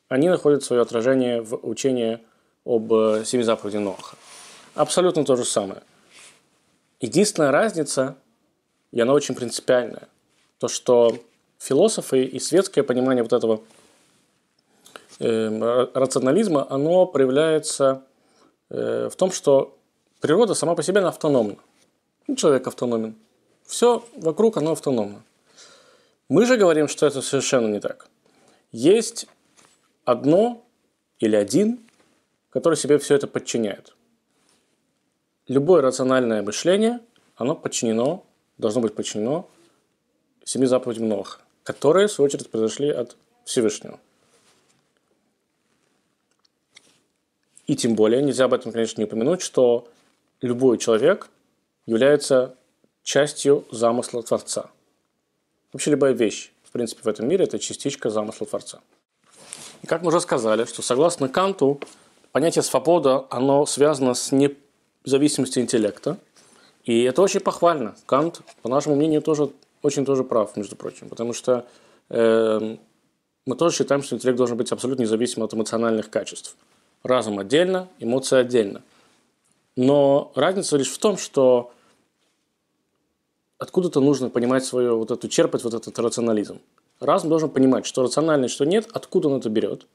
они 0.08 0.28
находят 0.28 0.62
свое 0.62 0.82
отражение 0.82 1.40
в 1.40 1.58
учении 1.66 2.20
об 2.66 2.92
э, 2.92 3.24
семи 3.24 3.42
заповедях 3.42 3.80
Ноаха. 3.80 4.16
Абсолютно 4.76 5.24
то 5.24 5.34
же 5.36 5.44
самое. 5.44 5.82
Единственная 7.00 7.50
разница, 7.50 8.16
и 8.92 9.00
она 9.00 9.12
очень 9.12 9.34
принципиальная, 9.34 10.08
то, 10.58 10.68
что 10.68 11.18
философы 11.58 12.22
и 12.24 12.38
светское 12.38 12.84
понимание 12.84 13.24
вот 13.24 13.32
этого– 13.32 13.60
э, 15.18 15.86
рационализма, 15.94 16.66
оно 16.68 17.06
проявляется 17.06 18.02
э, 18.70 19.08
в 19.10 19.16
том, 19.16 19.30
что 19.32 19.76
природа 20.20 20.54
сама 20.54 20.74
по 20.74 20.82
себе 20.82 21.00
она 21.00 21.08
автономна. 21.08 21.56
Ну, 22.26 22.36
человек 22.36 22.66
автономен. 22.66 23.16
Все 23.64 24.04
вокруг 24.16 24.56
оно 24.56 24.72
автономно. 24.72 25.22
Мы 26.28 26.46
же 26.46 26.56
говорим, 26.56 26.88
что 26.88 27.06
это 27.06 27.22
совершенно 27.22 27.68
не 27.68 27.80
так. 27.80 28.08
Есть 28.72 29.26
одно 30.04 30.64
или 31.18 31.36
один, 31.36 31.80
который 32.50 32.74
себе 32.74 32.98
все 32.98 33.14
это 33.14 33.26
подчиняет. 33.26 33.95
Любое 35.48 35.80
рациональное 35.80 36.42
мышление, 36.42 37.00
оно 37.36 37.54
подчинено, 37.54 38.24
должно 38.58 38.80
быть 38.80 38.94
подчинено 38.94 39.48
семи 40.44 40.66
заповедям 40.66 41.08
Ноха, 41.08 41.40
которые, 41.62 42.08
в 42.08 42.12
свою 42.12 42.26
очередь, 42.26 42.50
произошли 42.50 42.90
от 42.90 43.16
Всевышнего. 43.44 44.00
И 47.66 47.76
тем 47.76 47.94
более, 47.94 48.22
нельзя 48.22 48.46
об 48.46 48.54
этом, 48.54 48.72
конечно, 48.72 49.00
не 49.00 49.06
упомянуть, 49.06 49.40
что 49.40 49.88
любой 50.40 50.78
человек 50.78 51.28
является 51.84 52.56
частью 53.02 53.64
замысла 53.70 54.22
Творца. 54.22 54.70
Вообще 55.72 55.92
любая 55.92 56.12
вещь, 56.12 56.52
в 56.64 56.72
принципе, 56.72 57.02
в 57.02 57.08
этом 57.08 57.28
мире– 57.28 57.44
это 57.46 57.58
частичка 57.58 58.10
замысла 58.10 58.46
Творца. 58.46 58.80
И 59.82 59.86
как 59.86 60.02
мы 60.02 60.08
уже 60.08 60.20
сказали, 60.20 60.64
что 60.64 60.82
согласно 60.82 61.28
Канту, 61.28 61.80
понятие 62.32 62.62
«свобода» 62.62 63.26
оно 63.30 63.66
связано 63.66 64.14
с 64.14 64.32
независимостью 65.06 65.62
интеллекта. 65.62 66.18
И 66.84 67.02
это 67.02 67.22
очень 67.22 67.40
похвально. 67.40 67.96
Кант, 68.06 68.42
по 68.62 68.68
нашему 68.68 68.96
мнению, 68.96 69.22
тоже 69.22 69.50
очень 69.82 70.04
тоже 70.04 70.24
прав, 70.24 70.56
между 70.56 70.76
прочим. 70.76 71.08
Потому 71.08 71.32
что 71.32 71.66
э, 72.10 72.76
мы 73.46 73.56
тоже 73.56 73.76
считаем, 73.76 74.02
что 74.02 74.16
интеллект 74.16 74.36
должен 74.36 74.56
быть 74.56 74.70
абсолютно 74.72 75.02
независим 75.02 75.42
от 75.42 75.54
эмоциональных 75.54 76.10
качеств. 76.10 76.56
Разум 77.02 77.38
отдельно, 77.38 77.88
эмоции 77.98 78.38
отдельно. 78.38 78.82
Но 79.76 80.32
разница 80.34 80.76
лишь 80.76 80.90
в 80.90 80.98
том, 80.98 81.16
что 81.16 81.72
откуда-то 83.58 84.00
нужно 84.00 84.30
понимать 84.30 84.64
свою, 84.64 84.98
вот 84.98 85.10
эту, 85.10 85.28
черпать 85.28 85.64
вот 85.64 85.74
этот 85.74 85.98
рационализм. 85.98 86.60
Разум 87.00 87.28
должен 87.28 87.50
понимать, 87.50 87.86
что 87.86 88.02
рационально 88.02 88.48
что 88.48 88.64
нет, 88.64 88.88
откуда 88.92 89.28
он 89.28 89.38
это 89.38 89.50
берет. 89.50 89.86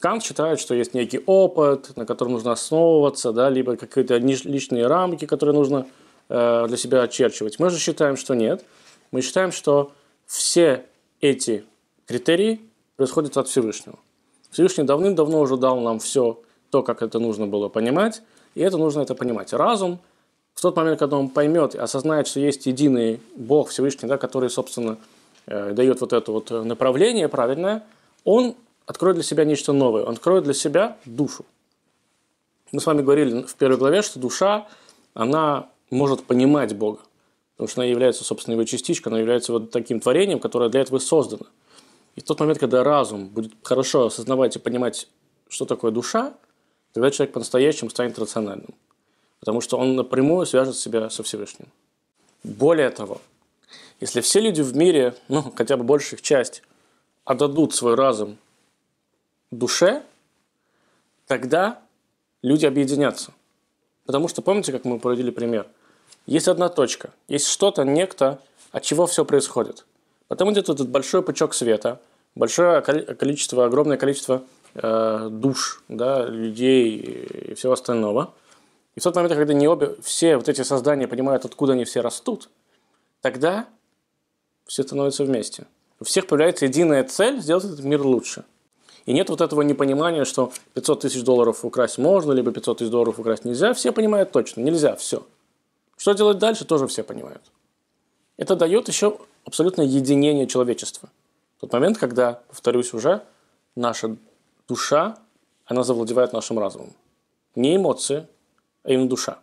Кант 0.00 0.22
считает, 0.22 0.60
что 0.60 0.74
есть 0.74 0.94
некий 0.94 1.20
опыт, 1.26 1.96
на 1.96 2.06
котором 2.06 2.32
нужно 2.32 2.52
основываться, 2.52 3.32
да, 3.32 3.50
либо 3.50 3.76
какие-то 3.76 4.16
личные 4.16 4.86
рамки, 4.86 5.24
которые 5.26 5.54
нужно 5.54 5.86
э, 6.28 6.66
для 6.68 6.76
себя 6.76 7.02
очерчивать. 7.02 7.58
Мы 7.58 7.70
же 7.70 7.78
считаем, 7.78 8.16
что 8.16 8.34
нет. 8.34 8.64
Мы 9.10 9.22
считаем, 9.22 9.52
что 9.52 9.92
все 10.26 10.84
эти 11.20 11.64
критерии 12.06 12.60
происходят 12.96 13.36
от 13.36 13.48
Всевышнего. 13.48 13.98
Всевышний 14.50 14.84
давным-давно 14.84 15.40
уже 15.40 15.56
дал 15.56 15.80
нам 15.80 15.98
все 15.98 16.40
то, 16.70 16.82
как 16.82 17.02
это 17.02 17.18
нужно 17.18 17.46
было 17.46 17.68
понимать, 17.68 18.22
и 18.54 18.60
это 18.60 18.76
нужно 18.76 19.00
это 19.00 19.14
понимать. 19.14 19.52
Разум 19.52 19.98
в 20.54 20.60
тот 20.60 20.76
момент, 20.76 20.98
когда 20.98 21.16
он 21.16 21.28
поймет 21.28 21.74
и 21.74 21.78
осознает, 21.78 22.26
что 22.26 22.40
есть 22.40 22.66
единый 22.66 23.20
Бог 23.36 23.70
Всевышний, 23.70 24.08
да, 24.08 24.18
который, 24.18 24.50
собственно, 24.50 24.98
э, 25.46 25.72
дает 25.72 26.00
вот 26.00 26.12
это 26.12 26.32
вот 26.32 26.50
направление 26.50 27.28
правильное, 27.28 27.84
он 28.24 28.54
откроет 28.88 29.16
для 29.16 29.22
себя 29.22 29.44
нечто 29.44 29.72
новое, 29.72 30.04
он 30.04 30.14
откроет 30.14 30.44
для 30.44 30.54
себя 30.54 30.96
душу. 31.04 31.44
Мы 32.72 32.80
с 32.80 32.86
вами 32.86 33.02
говорили 33.02 33.42
в 33.42 33.54
первой 33.54 33.76
главе, 33.76 34.00
что 34.00 34.18
душа, 34.18 34.66
она 35.12 35.68
может 35.90 36.24
понимать 36.24 36.74
Бога, 36.74 37.00
потому 37.54 37.68
что 37.68 37.82
она 37.82 37.90
является, 37.90 38.24
собственно, 38.24 38.54
его 38.54 38.64
частичкой, 38.64 39.12
она 39.12 39.20
является 39.20 39.52
вот 39.52 39.70
таким 39.70 40.00
творением, 40.00 40.40
которое 40.40 40.70
для 40.70 40.80
этого 40.80 40.98
создано. 41.00 41.46
И 42.16 42.20
в 42.20 42.24
тот 42.24 42.40
момент, 42.40 42.58
когда 42.58 42.82
разум 42.82 43.28
будет 43.28 43.52
хорошо 43.62 44.06
осознавать 44.06 44.56
и 44.56 44.58
понимать, 44.58 45.06
что 45.50 45.66
такое 45.66 45.90
душа, 45.92 46.32
тогда 46.92 47.10
человек 47.10 47.34
по-настоящему 47.34 47.90
станет 47.90 48.18
рациональным. 48.18 48.74
Потому 49.38 49.60
что 49.60 49.76
он 49.76 49.96
напрямую 49.96 50.46
свяжет 50.46 50.76
себя 50.76 51.10
со 51.10 51.22
Всевышним. 51.22 51.68
Более 52.42 52.88
того, 52.88 53.20
если 54.00 54.22
все 54.22 54.40
люди 54.40 54.62
в 54.62 54.74
мире, 54.74 55.14
ну, 55.28 55.52
хотя 55.54 55.76
бы 55.76 55.84
большая 55.84 56.18
их 56.18 56.22
часть, 56.22 56.62
отдадут 57.24 57.74
свой 57.74 57.94
разум 57.94 58.38
душе, 59.50 60.02
тогда 61.26 61.80
люди 62.42 62.66
объединятся. 62.66 63.32
Потому 64.06 64.28
что, 64.28 64.42
помните, 64.42 64.72
как 64.72 64.84
мы 64.84 64.98
проводили 64.98 65.30
пример? 65.30 65.66
есть 66.28 66.46
одна 66.46 66.68
точка, 66.68 67.10
есть 67.26 67.46
что-то, 67.46 67.84
некто, 67.84 68.38
от 68.70 68.82
чего 68.82 69.06
все 69.06 69.24
происходит. 69.24 69.86
Потом 70.28 70.52
идет 70.52 70.68
этот 70.68 70.88
большой 70.88 71.22
пучок 71.22 71.54
света, 71.54 72.00
большое 72.34 72.82
количество, 72.82 73.64
огромное 73.64 73.96
количество 73.96 74.44
э, 74.74 75.28
душ, 75.30 75.82
да, 75.88 76.26
людей 76.26 76.90
и 76.90 77.54
всего 77.54 77.72
остального. 77.72 78.34
И 78.94 79.00
в 79.00 79.02
тот 79.02 79.16
момент, 79.16 79.34
когда 79.34 79.54
не 79.54 79.66
обе, 79.66 79.96
все 80.02 80.36
вот 80.36 80.50
эти 80.50 80.62
создания 80.62 81.08
понимают, 81.08 81.46
откуда 81.46 81.72
они 81.72 81.86
все 81.86 82.02
растут, 82.02 82.50
тогда 83.22 83.66
все 84.66 84.82
становятся 84.82 85.24
вместе. 85.24 85.64
У 85.98 86.04
всех 86.04 86.26
появляется 86.26 86.66
единая 86.66 87.04
цель 87.04 87.40
сделать 87.40 87.64
этот 87.64 87.80
мир 87.80 88.02
лучше. 88.02 88.44
И 89.06 89.12
нет 89.12 89.30
вот 89.30 89.40
этого 89.40 89.62
непонимания, 89.62 90.24
что 90.24 90.52
500 90.74 91.00
тысяч 91.00 91.22
долларов 91.22 91.64
украсть 91.64 91.98
можно, 91.98 92.32
либо 92.32 92.52
500 92.52 92.78
тысяч 92.78 92.90
долларов 92.90 93.18
украсть 93.18 93.44
нельзя. 93.44 93.72
Все 93.72 93.92
понимают 93.92 94.32
точно, 94.32 94.60
нельзя, 94.60 94.96
все. 94.96 95.26
Что 95.96 96.12
делать 96.12 96.38
дальше, 96.38 96.64
тоже 96.64 96.86
все 96.86 97.02
понимают. 97.02 97.42
Это 98.36 98.54
дает 98.54 98.88
еще 98.88 99.18
абсолютное 99.44 99.86
единение 99.86 100.46
человечества. 100.46 101.08
Тот 101.60 101.72
момент, 101.72 101.98
когда, 101.98 102.40
повторюсь 102.48 102.94
уже, 102.94 103.22
наша 103.74 104.16
душа, 104.68 105.18
она 105.64 105.82
завладевает 105.82 106.32
нашим 106.32 106.58
разумом. 106.58 106.92
Не 107.56 107.76
эмоции, 107.76 108.26
а 108.84 108.92
именно 108.92 109.08
душа. 109.08 109.38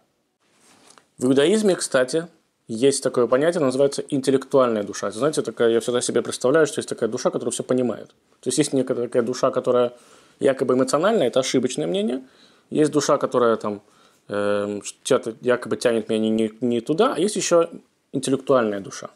В 1.17 1.25
иудаизме, 1.25 1.75
кстати, 1.75 2.27
есть 2.67 3.03
такое 3.03 3.27
понятие, 3.27 3.61
называется 3.61 4.03
интеллектуальная 4.09 4.83
душа. 4.83 5.11
Знаете, 5.11 5.41
такая, 5.41 5.69
я 5.69 5.79
всегда 5.79 6.01
себе 6.01 6.21
представляю, 6.21 6.65
что 6.65 6.79
есть 6.79 6.89
такая 6.89 7.09
душа, 7.09 7.29
которая 7.29 7.51
все 7.51 7.63
понимает. 7.63 8.07
То 8.41 8.47
есть 8.47 8.57
есть 8.57 8.73
некая 8.73 8.95
такая 8.95 9.21
душа, 9.21 9.51
которая 9.51 9.93
якобы 10.39 10.73
эмоциональная, 10.73 11.27
это 11.27 11.39
ошибочное 11.39 11.85
мнение. 11.87 12.23
Есть 12.71 12.91
душа, 12.91 13.17
которая 13.17 13.55
там 13.57 13.81
э, 14.29 14.81
якобы 15.41 15.77
тянет 15.77 16.09
меня 16.09 16.19
не, 16.19 16.29
не, 16.29 16.53
не 16.61 16.81
туда, 16.81 17.13
а 17.13 17.19
есть 17.19 17.35
еще 17.35 17.69
интеллектуальная 18.11 18.79
душа. 18.79 19.09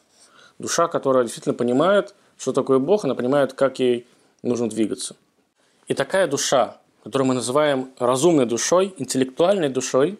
Душа, 0.59 0.87
которая 0.87 1.23
действительно 1.23 1.55
понимает, 1.55 2.13
что 2.37 2.53
такое 2.53 2.79
Бог, 2.79 3.05
она 3.05 3.15
понимает, 3.15 3.53
как 3.53 3.79
ей 3.79 4.05
нужно 4.43 4.69
двигаться. 4.69 5.15
И 5.87 5.95
такая 5.95 6.27
душа, 6.27 6.77
которую 7.03 7.29
мы 7.29 7.33
называем 7.33 7.89
разумной 7.97 8.45
душой, 8.45 8.93
интеллектуальной 8.97 9.69
душой, 9.69 10.19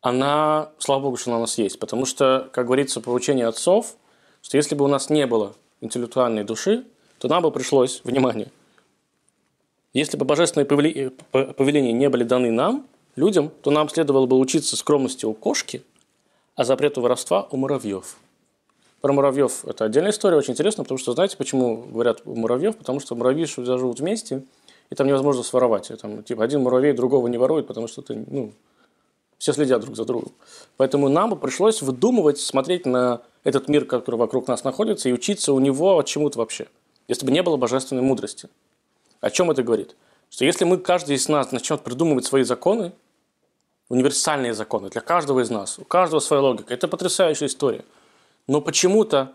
она, 0.00 0.70
слава 0.78 1.02
Богу, 1.02 1.16
что 1.16 1.30
она 1.30 1.38
у 1.38 1.42
нас 1.42 1.58
есть. 1.58 1.78
Потому 1.78 2.06
что, 2.06 2.48
как 2.52 2.66
говорится 2.66 3.00
по 3.00 3.10
учению 3.10 3.48
отцов, 3.48 3.96
что 4.42 4.56
если 4.56 4.74
бы 4.74 4.84
у 4.84 4.88
нас 4.88 5.10
не 5.10 5.26
было 5.26 5.54
интеллектуальной 5.80 6.44
души, 6.44 6.84
то 7.18 7.28
нам 7.28 7.42
бы 7.42 7.50
пришлось, 7.50 8.00
внимание, 8.04 8.48
если 9.92 10.16
бы 10.16 10.24
божественные 10.24 10.66
повеления 10.66 11.92
не 11.92 12.08
были 12.08 12.24
даны 12.24 12.50
нам, 12.50 12.86
людям, 13.16 13.50
то 13.62 13.70
нам 13.70 13.88
следовало 13.88 14.26
бы 14.26 14.38
учиться 14.38 14.76
скромности 14.76 15.24
у 15.24 15.34
кошки, 15.34 15.82
а 16.54 16.64
запрету 16.64 17.00
воровства 17.00 17.48
у 17.50 17.56
муравьев. 17.56 18.16
Про 19.00 19.12
муравьев 19.12 19.64
это 19.64 19.84
отдельная 19.84 20.10
история, 20.10 20.36
очень 20.36 20.52
интересно, 20.52 20.84
потому 20.84 20.98
что 20.98 21.12
знаете, 21.12 21.36
почему 21.36 21.76
говорят 21.76 22.24
муравьев? 22.26 22.76
Потому 22.76 23.00
что 23.00 23.14
муравьи 23.14 23.44
живут 23.46 24.00
вместе, 24.00 24.42
и 24.90 24.94
там 24.94 25.06
невозможно 25.06 25.42
своровать. 25.42 25.90
Там, 26.00 26.22
типа, 26.22 26.44
один 26.44 26.62
муравей 26.62 26.92
другого 26.92 27.28
не 27.28 27.38
ворует, 27.38 27.66
потому 27.66 27.88
что 27.88 28.02
ты, 28.02 28.24
ну, 28.28 28.52
все 29.38 29.52
следят 29.52 29.80
друг 29.80 29.96
за 29.96 30.04
другом. 30.04 30.32
Поэтому 30.76 31.08
нам 31.08 31.30
бы 31.30 31.36
пришлось 31.36 31.80
выдумывать, 31.80 32.38
смотреть 32.38 32.86
на 32.86 33.22
этот 33.44 33.68
мир, 33.68 33.84
который 33.84 34.16
вокруг 34.16 34.48
нас 34.48 34.64
находится, 34.64 35.08
и 35.08 35.12
учиться 35.12 35.52
у 35.52 35.60
него 35.60 36.02
чему-то 36.02 36.38
вообще, 36.38 36.66
если 37.06 37.24
бы 37.24 37.32
не 37.32 37.42
было 37.42 37.56
божественной 37.56 38.02
мудрости. 38.02 38.48
О 39.20 39.30
чем 39.30 39.50
это 39.50 39.62
говорит? 39.62 39.96
Что 40.30 40.44
если 40.44 40.64
мы, 40.64 40.78
каждый 40.78 41.16
из 41.16 41.28
нас, 41.28 41.52
начнет 41.52 41.80
придумывать 41.82 42.26
свои 42.26 42.42
законы, 42.42 42.92
универсальные 43.88 44.52
законы 44.52 44.90
для 44.90 45.00
каждого 45.00 45.40
из 45.40 45.50
нас, 45.50 45.78
у 45.78 45.84
каждого 45.84 46.20
своя 46.20 46.42
логика, 46.42 46.74
это 46.74 46.88
потрясающая 46.88 47.46
история. 47.46 47.84
Но 48.46 48.60
почему-то, 48.60 49.32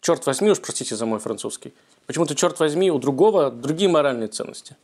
черт 0.00 0.26
возьми, 0.26 0.50
уж 0.50 0.60
простите 0.60 0.96
за 0.96 1.06
мой 1.06 1.20
французский, 1.20 1.72
почему-то, 2.06 2.34
черт 2.34 2.58
возьми, 2.58 2.90
у 2.90 2.98
другого 2.98 3.50
другие 3.50 3.88
моральные 3.88 4.28
ценности. 4.28 4.76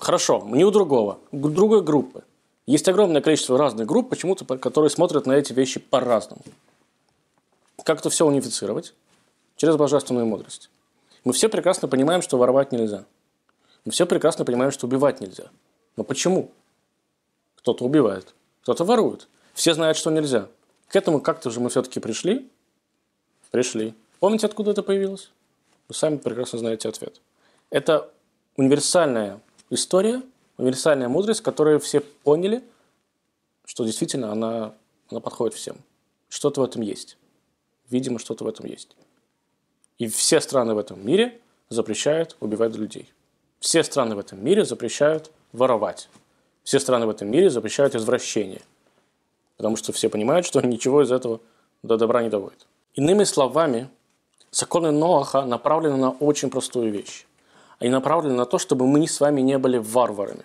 Хорошо, 0.00 0.46
не 0.46 0.64
у 0.64 0.70
другого, 0.70 1.18
у 1.32 1.48
другой 1.48 1.82
группы– 1.82 2.22
есть 2.66 2.88
огромное 2.88 3.20
количество 3.20 3.56
разных 3.56 3.86
групп, 3.86 4.10
почему-то, 4.10 4.44
которые 4.58 4.90
смотрят 4.90 5.24
на 5.26 5.32
эти 5.32 5.52
вещи 5.52 5.78
по-разному. 5.78 6.42
Как 7.84 8.00
это 8.00 8.10
все 8.10 8.26
унифицировать? 8.26 8.92
Через 9.56 9.76
божественную 9.76 10.26
мудрость. 10.26 10.68
Мы 11.24 11.32
все 11.32 11.48
прекрасно 11.48 11.86
понимаем, 11.86 12.22
что 12.22 12.36
воровать 12.36 12.72
нельзя. 12.72 13.04
Мы 13.84 13.92
все 13.92 14.04
прекрасно 14.04 14.44
понимаем, 14.44 14.72
что 14.72 14.88
убивать 14.88 15.20
нельзя. 15.20 15.44
Но 15.96 16.02
почему? 16.02 16.50
Кто-то 17.58 17.84
убивает, 17.84 18.34
кто-то 18.62 18.84
ворует. 18.84 19.28
Все 19.54 19.72
знают, 19.72 19.96
что 19.96 20.10
нельзя. 20.10 20.48
К 20.88 20.96
этому 20.96 21.20
как-то 21.20 21.50
же 21.50 21.60
мы 21.60 21.70
все-таки 21.70 22.00
пришли. 22.00 22.50
Пришли. 23.52 23.94
Помните, 24.18 24.46
откуда 24.46 24.72
это 24.72 24.82
появилось? 24.82 25.30
Вы 25.88 25.94
сами 25.94 26.16
прекрасно 26.16 26.58
знаете 26.58 26.88
ответ. 26.88 27.20
Это 27.70 28.10
универсальная 28.56 29.40
история– 29.70 30.20
универсальная 30.58 31.08
мудрость, 31.08 31.42
которую 31.42 31.80
все 31.80 32.00
поняли, 32.00 32.62
что 33.64 33.84
действительно 33.84 34.32
она, 34.32 34.74
она 35.10 35.20
подходит 35.20 35.54
всем. 35.54 35.76
Что-то 36.28 36.60
в 36.60 36.64
этом 36.64 36.82
есть. 36.82 37.16
Видимо, 37.90 38.18
что-то 38.18 38.44
в 38.44 38.48
этом 38.48 38.66
есть. 38.66 38.96
И 39.98 40.08
все 40.08 40.40
страны 40.40 40.74
в 40.74 40.78
этом 40.78 41.04
мире 41.04 41.40
запрещают 41.68 42.36
убивать 42.40 42.76
людей. 42.76 43.12
Все 43.60 43.82
страны 43.82 44.14
в 44.14 44.18
этом 44.18 44.44
мире 44.44 44.64
запрещают 44.64 45.30
воровать. 45.52 46.08
Все 46.62 46.80
страны 46.80 47.06
в 47.06 47.10
этом 47.10 47.30
мире 47.30 47.48
запрещают 47.48 47.94
извращение. 47.94 48.62
Потому 49.56 49.76
что 49.76 49.92
все 49.92 50.08
понимают, 50.08 50.46
что 50.46 50.60
ничего 50.66 51.02
из 51.02 51.12
этого 51.12 51.40
до 51.82 51.96
добра 51.96 52.22
не 52.22 52.28
доводит. 52.28 52.66
Иными 52.94 53.24
словами, 53.24 53.88
законы 54.50 54.90
Ноаха 54.90 55.42
направлены 55.42 55.96
на 55.96 56.10
очень 56.10 56.50
простую 56.50 56.90
вещь 56.92 57.26
они 57.78 57.90
направлены 57.90 58.34
на 58.34 58.46
то, 58.46 58.58
чтобы 58.58 58.86
мы 58.86 59.06
с 59.06 59.20
вами 59.20 59.40
не 59.40 59.58
были 59.58 59.78
варварами. 59.78 60.44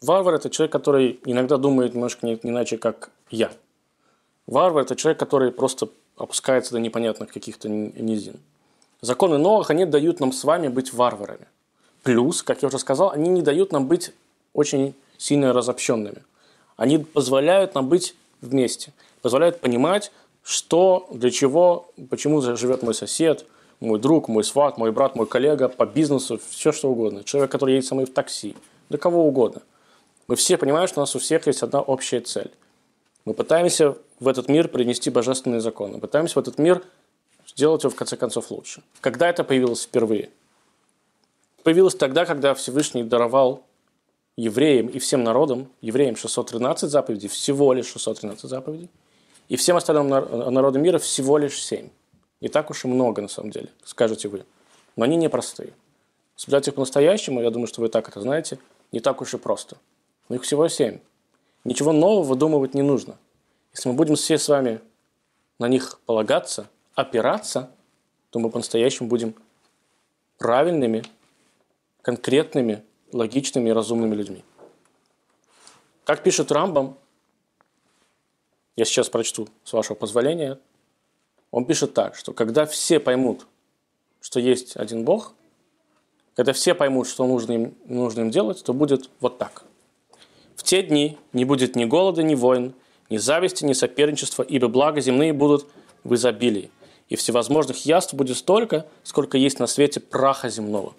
Варвар– 0.00 0.34
это 0.36 0.50
человек, 0.50 0.72
который 0.72 1.20
иногда 1.24 1.56
думает 1.56 1.94
немножко 1.94 2.26
не, 2.26 2.38
не 2.42 2.50
иначе, 2.50 2.76
как 2.76 3.10
я. 3.30 3.52
Варвар– 4.46 4.82
это 4.84 4.96
человек, 4.96 5.18
который 5.18 5.52
просто 5.52 5.88
опускается 6.16 6.72
до 6.72 6.80
непонятных 6.80 7.32
каких-то 7.32 7.68
низин. 7.68 8.40
Законы 9.00 9.38
Ноаха, 9.38 9.72
они 9.72 9.84
дают 9.84 10.20
нам 10.20 10.32
с 10.32 10.44
вами 10.44 10.68
быть 10.68 10.92
варварами. 10.92 11.46
Плюс, 12.02 12.42
как 12.42 12.62
я 12.62 12.68
уже 12.68 12.78
сказал, 12.78 13.10
они 13.10 13.28
не 13.30 13.42
дают 13.42 13.72
нам 13.72 13.86
быть 13.86 14.12
очень 14.52 14.94
сильно 15.18 15.52
разобщенными. 15.52 16.22
Они 16.76 16.98
позволяют 16.98 17.74
нам 17.74 17.88
быть 17.88 18.14
вместе, 18.40 18.92
позволяют 19.22 19.60
понимать, 19.60 20.12
что, 20.42 21.08
для 21.12 21.30
чего, 21.30 21.90
почему 22.10 22.40
живет 22.40 22.82
мой 22.82 22.94
сосед– 22.94 23.44
мой 23.82 23.98
друг, 23.98 24.28
мой 24.28 24.44
сват, 24.44 24.78
мой 24.78 24.92
брат, 24.92 25.16
мой 25.16 25.26
коллега 25.26 25.68
по 25.68 25.84
бизнесу, 25.86 26.40
все 26.50 26.72
что 26.72 26.90
угодно. 26.90 27.24
Человек, 27.24 27.50
который 27.50 27.74
едет 27.74 27.88
со 27.88 27.94
мной 27.94 28.06
в 28.06 28.12
такси, 28.12 28.56
да 28.88 28.96
кого 28.96 29.26
угодно. 29.26 29.62
Мы 30.28 30.36
все 30.36 30.56
понимаем, 30.56 30.86
что 30.86 31.00
у 31.00 31.02
нас 31.02 31.14
у 31.16 31.18
всех 31.18 31.46
есть 31.48 31.62
одна 31.62 31.80
общая 31.80 32.20
цель. 32.20 32.52
Мы 33.24 33.34
пытаемся 33.34 33.96
в 34.20 34.28
этот 34.28 34.48
мир 34.48 34.68
принести 34.68 35.10
божественные 35.10 35.60
законы. 35.60 35.98
Пытаемся 35.98 36.34
в 36.34 36.42
этот 36.42 36.58
мир 36.58 36.82
сделать 37.46 37.82
его 37.82 37.90
в 37.90 37.96
конце 37.96 38.16
концов 38.16 38.50
лучше. 38.50 38.82
Когда 39.00 39.28
это 39.28 39.42
появилось 39.42 39.82
впервые? 39.82 40.30
Появилось 41.64 41.96
тогда, 41.96 42.24
когда 42.24 42.54
Всевышний 42.54 43.02
даровал 43.02 43.64
евреям 44.36 44.86
и 44.86 44.98
всем 45.00 45.24
народам, 45.24 45.68
евреям 45.80 46.16
613 46.16 46.88
заповедей, 46.88 47.28
всего 47.28 47.72
лишь 47.72 47.86
613 47.86 48.48
заповедей, 48.48 48.90
и 49.48 49.56
всем 49.56 49.76
остальным 49.76 50.08
народам 50.08 50.82
мира 50.82 50.98
всего 50.98 51.36
лишь 51.36 51.60
7. 51.62 51.88
Не 52.42 52.48
так 52.48 52.70
уж 52.70 52.84
и 52.84 52.88
много, 52.88 53.22
на 53.22 53.28
самом 53.28 53.50
деле, 53.52 53.68
скажете 53.84 54.26
вы. 54.26 54.44
Но 54.96 55.04
они 55.04 55.16
непростые. 55.16 55.72
Соблюдать 56.34 56.66
их 56.66 56.74
по-настоящему, 56.74 57.40
я 57.40 57.50
думаю, 57.50 57.68
что 57.68 57.80
вы 57.80 57.88
так 57.88 58.08
это 58.08 58.20
знаете, 58.20 58.58
не 58.90 58.98
так 58.98 59.20
уж 59.20 59.32
и 59.32 59.38
просто. 59.38 59.76
Но 60.28 60.34
их 60.34 60.42
всего 60.42 60.66
семь. 60.66 60.98
Ничего 61.62 61.92
нового 61.92 62.24
выдумывать 62.24 62.74
не 62.74 62.82
нужно. 62.82 63.16
Если 63.72 63.88
мы 63.88 63.94
будем 63.94 64.16
все 64.16 64.38
с 64.38 64.48
вами 64.48 64.80
на 65.60 65.68
них 65.68 66.00
полагаться, 66.04 66.68
опираться, 66.96 67.70
то 68.30 68.40
мы 68.40 68.50
по-настоящему 68.50 69.08
будем 69.08 69.36
правильными, 70.38 71.04
конкретными, 72.02 72.82
логичными 73.12 73.68
и 73.68 73.72
разумными 73.72 74.16
людьми. 74.16 74.42
Как 76.02 76.24
пишет 76.24 76.50
Рамбам, 76.50 76.98
я 78.74 78.84
сейчас 78.84 79.08
прочту, 79.08 79.46
с 79.62 79.72
вашего 79.72 79.94
позволения, 79.94 80.58
он 81.52 81.66
пишет 81.66 81.94
так, 81.94 82.16
что 82.16 82.32
когда 82.32 82.66
все 82.66 82.98
поймут, 82.98 83.46
что 84.20 84.40
есть 84.40 84.76
один 84.76 85.04
Бог, 85.04 85.34
когда 86.34 86.54
все 86.54 86.74
поймут, 86.74 87.06
что 87.06 87.26
нужно 87.26 87.52
им, 87.52 87.74
нужно 87.84 88.22
им 88.22 88.30
делать, 88.30 88.64
то 88.64 88.72
будет 88.72 89.10
вот 89.20 89.38
так. 89.38 89.64
В 90.56 90.64
те 90.64 90.82
дни 90.82 91.18
не 91.32 91.44
будет 91.44 91.76
ни 91.76 91.84
голода, 91.84 92.22
ни 92.22 92.34
войн, 92.34 92.72
ни 93.10 93.18
зависти, 93.18 93.64
ни 93.64 93.74
соперничества, 93.74 94.42
ибо 94.42 94.68
благо 94.68 95.00
земные 95.00 95.34
будут 95.34 95.66
в 96.04 96.14
изобилии, 96.14 96.70
и 97.10 97.16
всевозможных 97.16 97.84
яств 97.84 98.14
будет 98.14 98.38
столько, 98.38 98.86
сколько 99.02 99.36
есть 99.36 99.58
на 99.58 99.66
свете 99.66 100.00
праха 100.00 100.48
земного. 100.48 100.94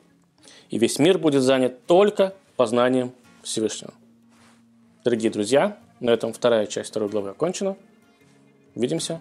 И 0.70 0.78
весь 0.78 1.00
мир 1.00 1.18
будет 1.18 1.42
занят 1.42 1.84
только 1.88 2.36
познанием 2.58 3.12
Всевышнего. 3.42 3.94
Дорогие 5.04 5.32
друзья, 5.32 5.80
на 6.00 6.12
этом 6.12 6.32
вторая 6.32 6.68
часть 6.68 6.92
второй 6.92 7.10
главы 7.10 7.30
окончена. 7.30 7.76
Увидимся 8.76 9.20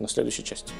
на 0.00 0.08
следующей 0.08 0.42
части. 0.42 0.72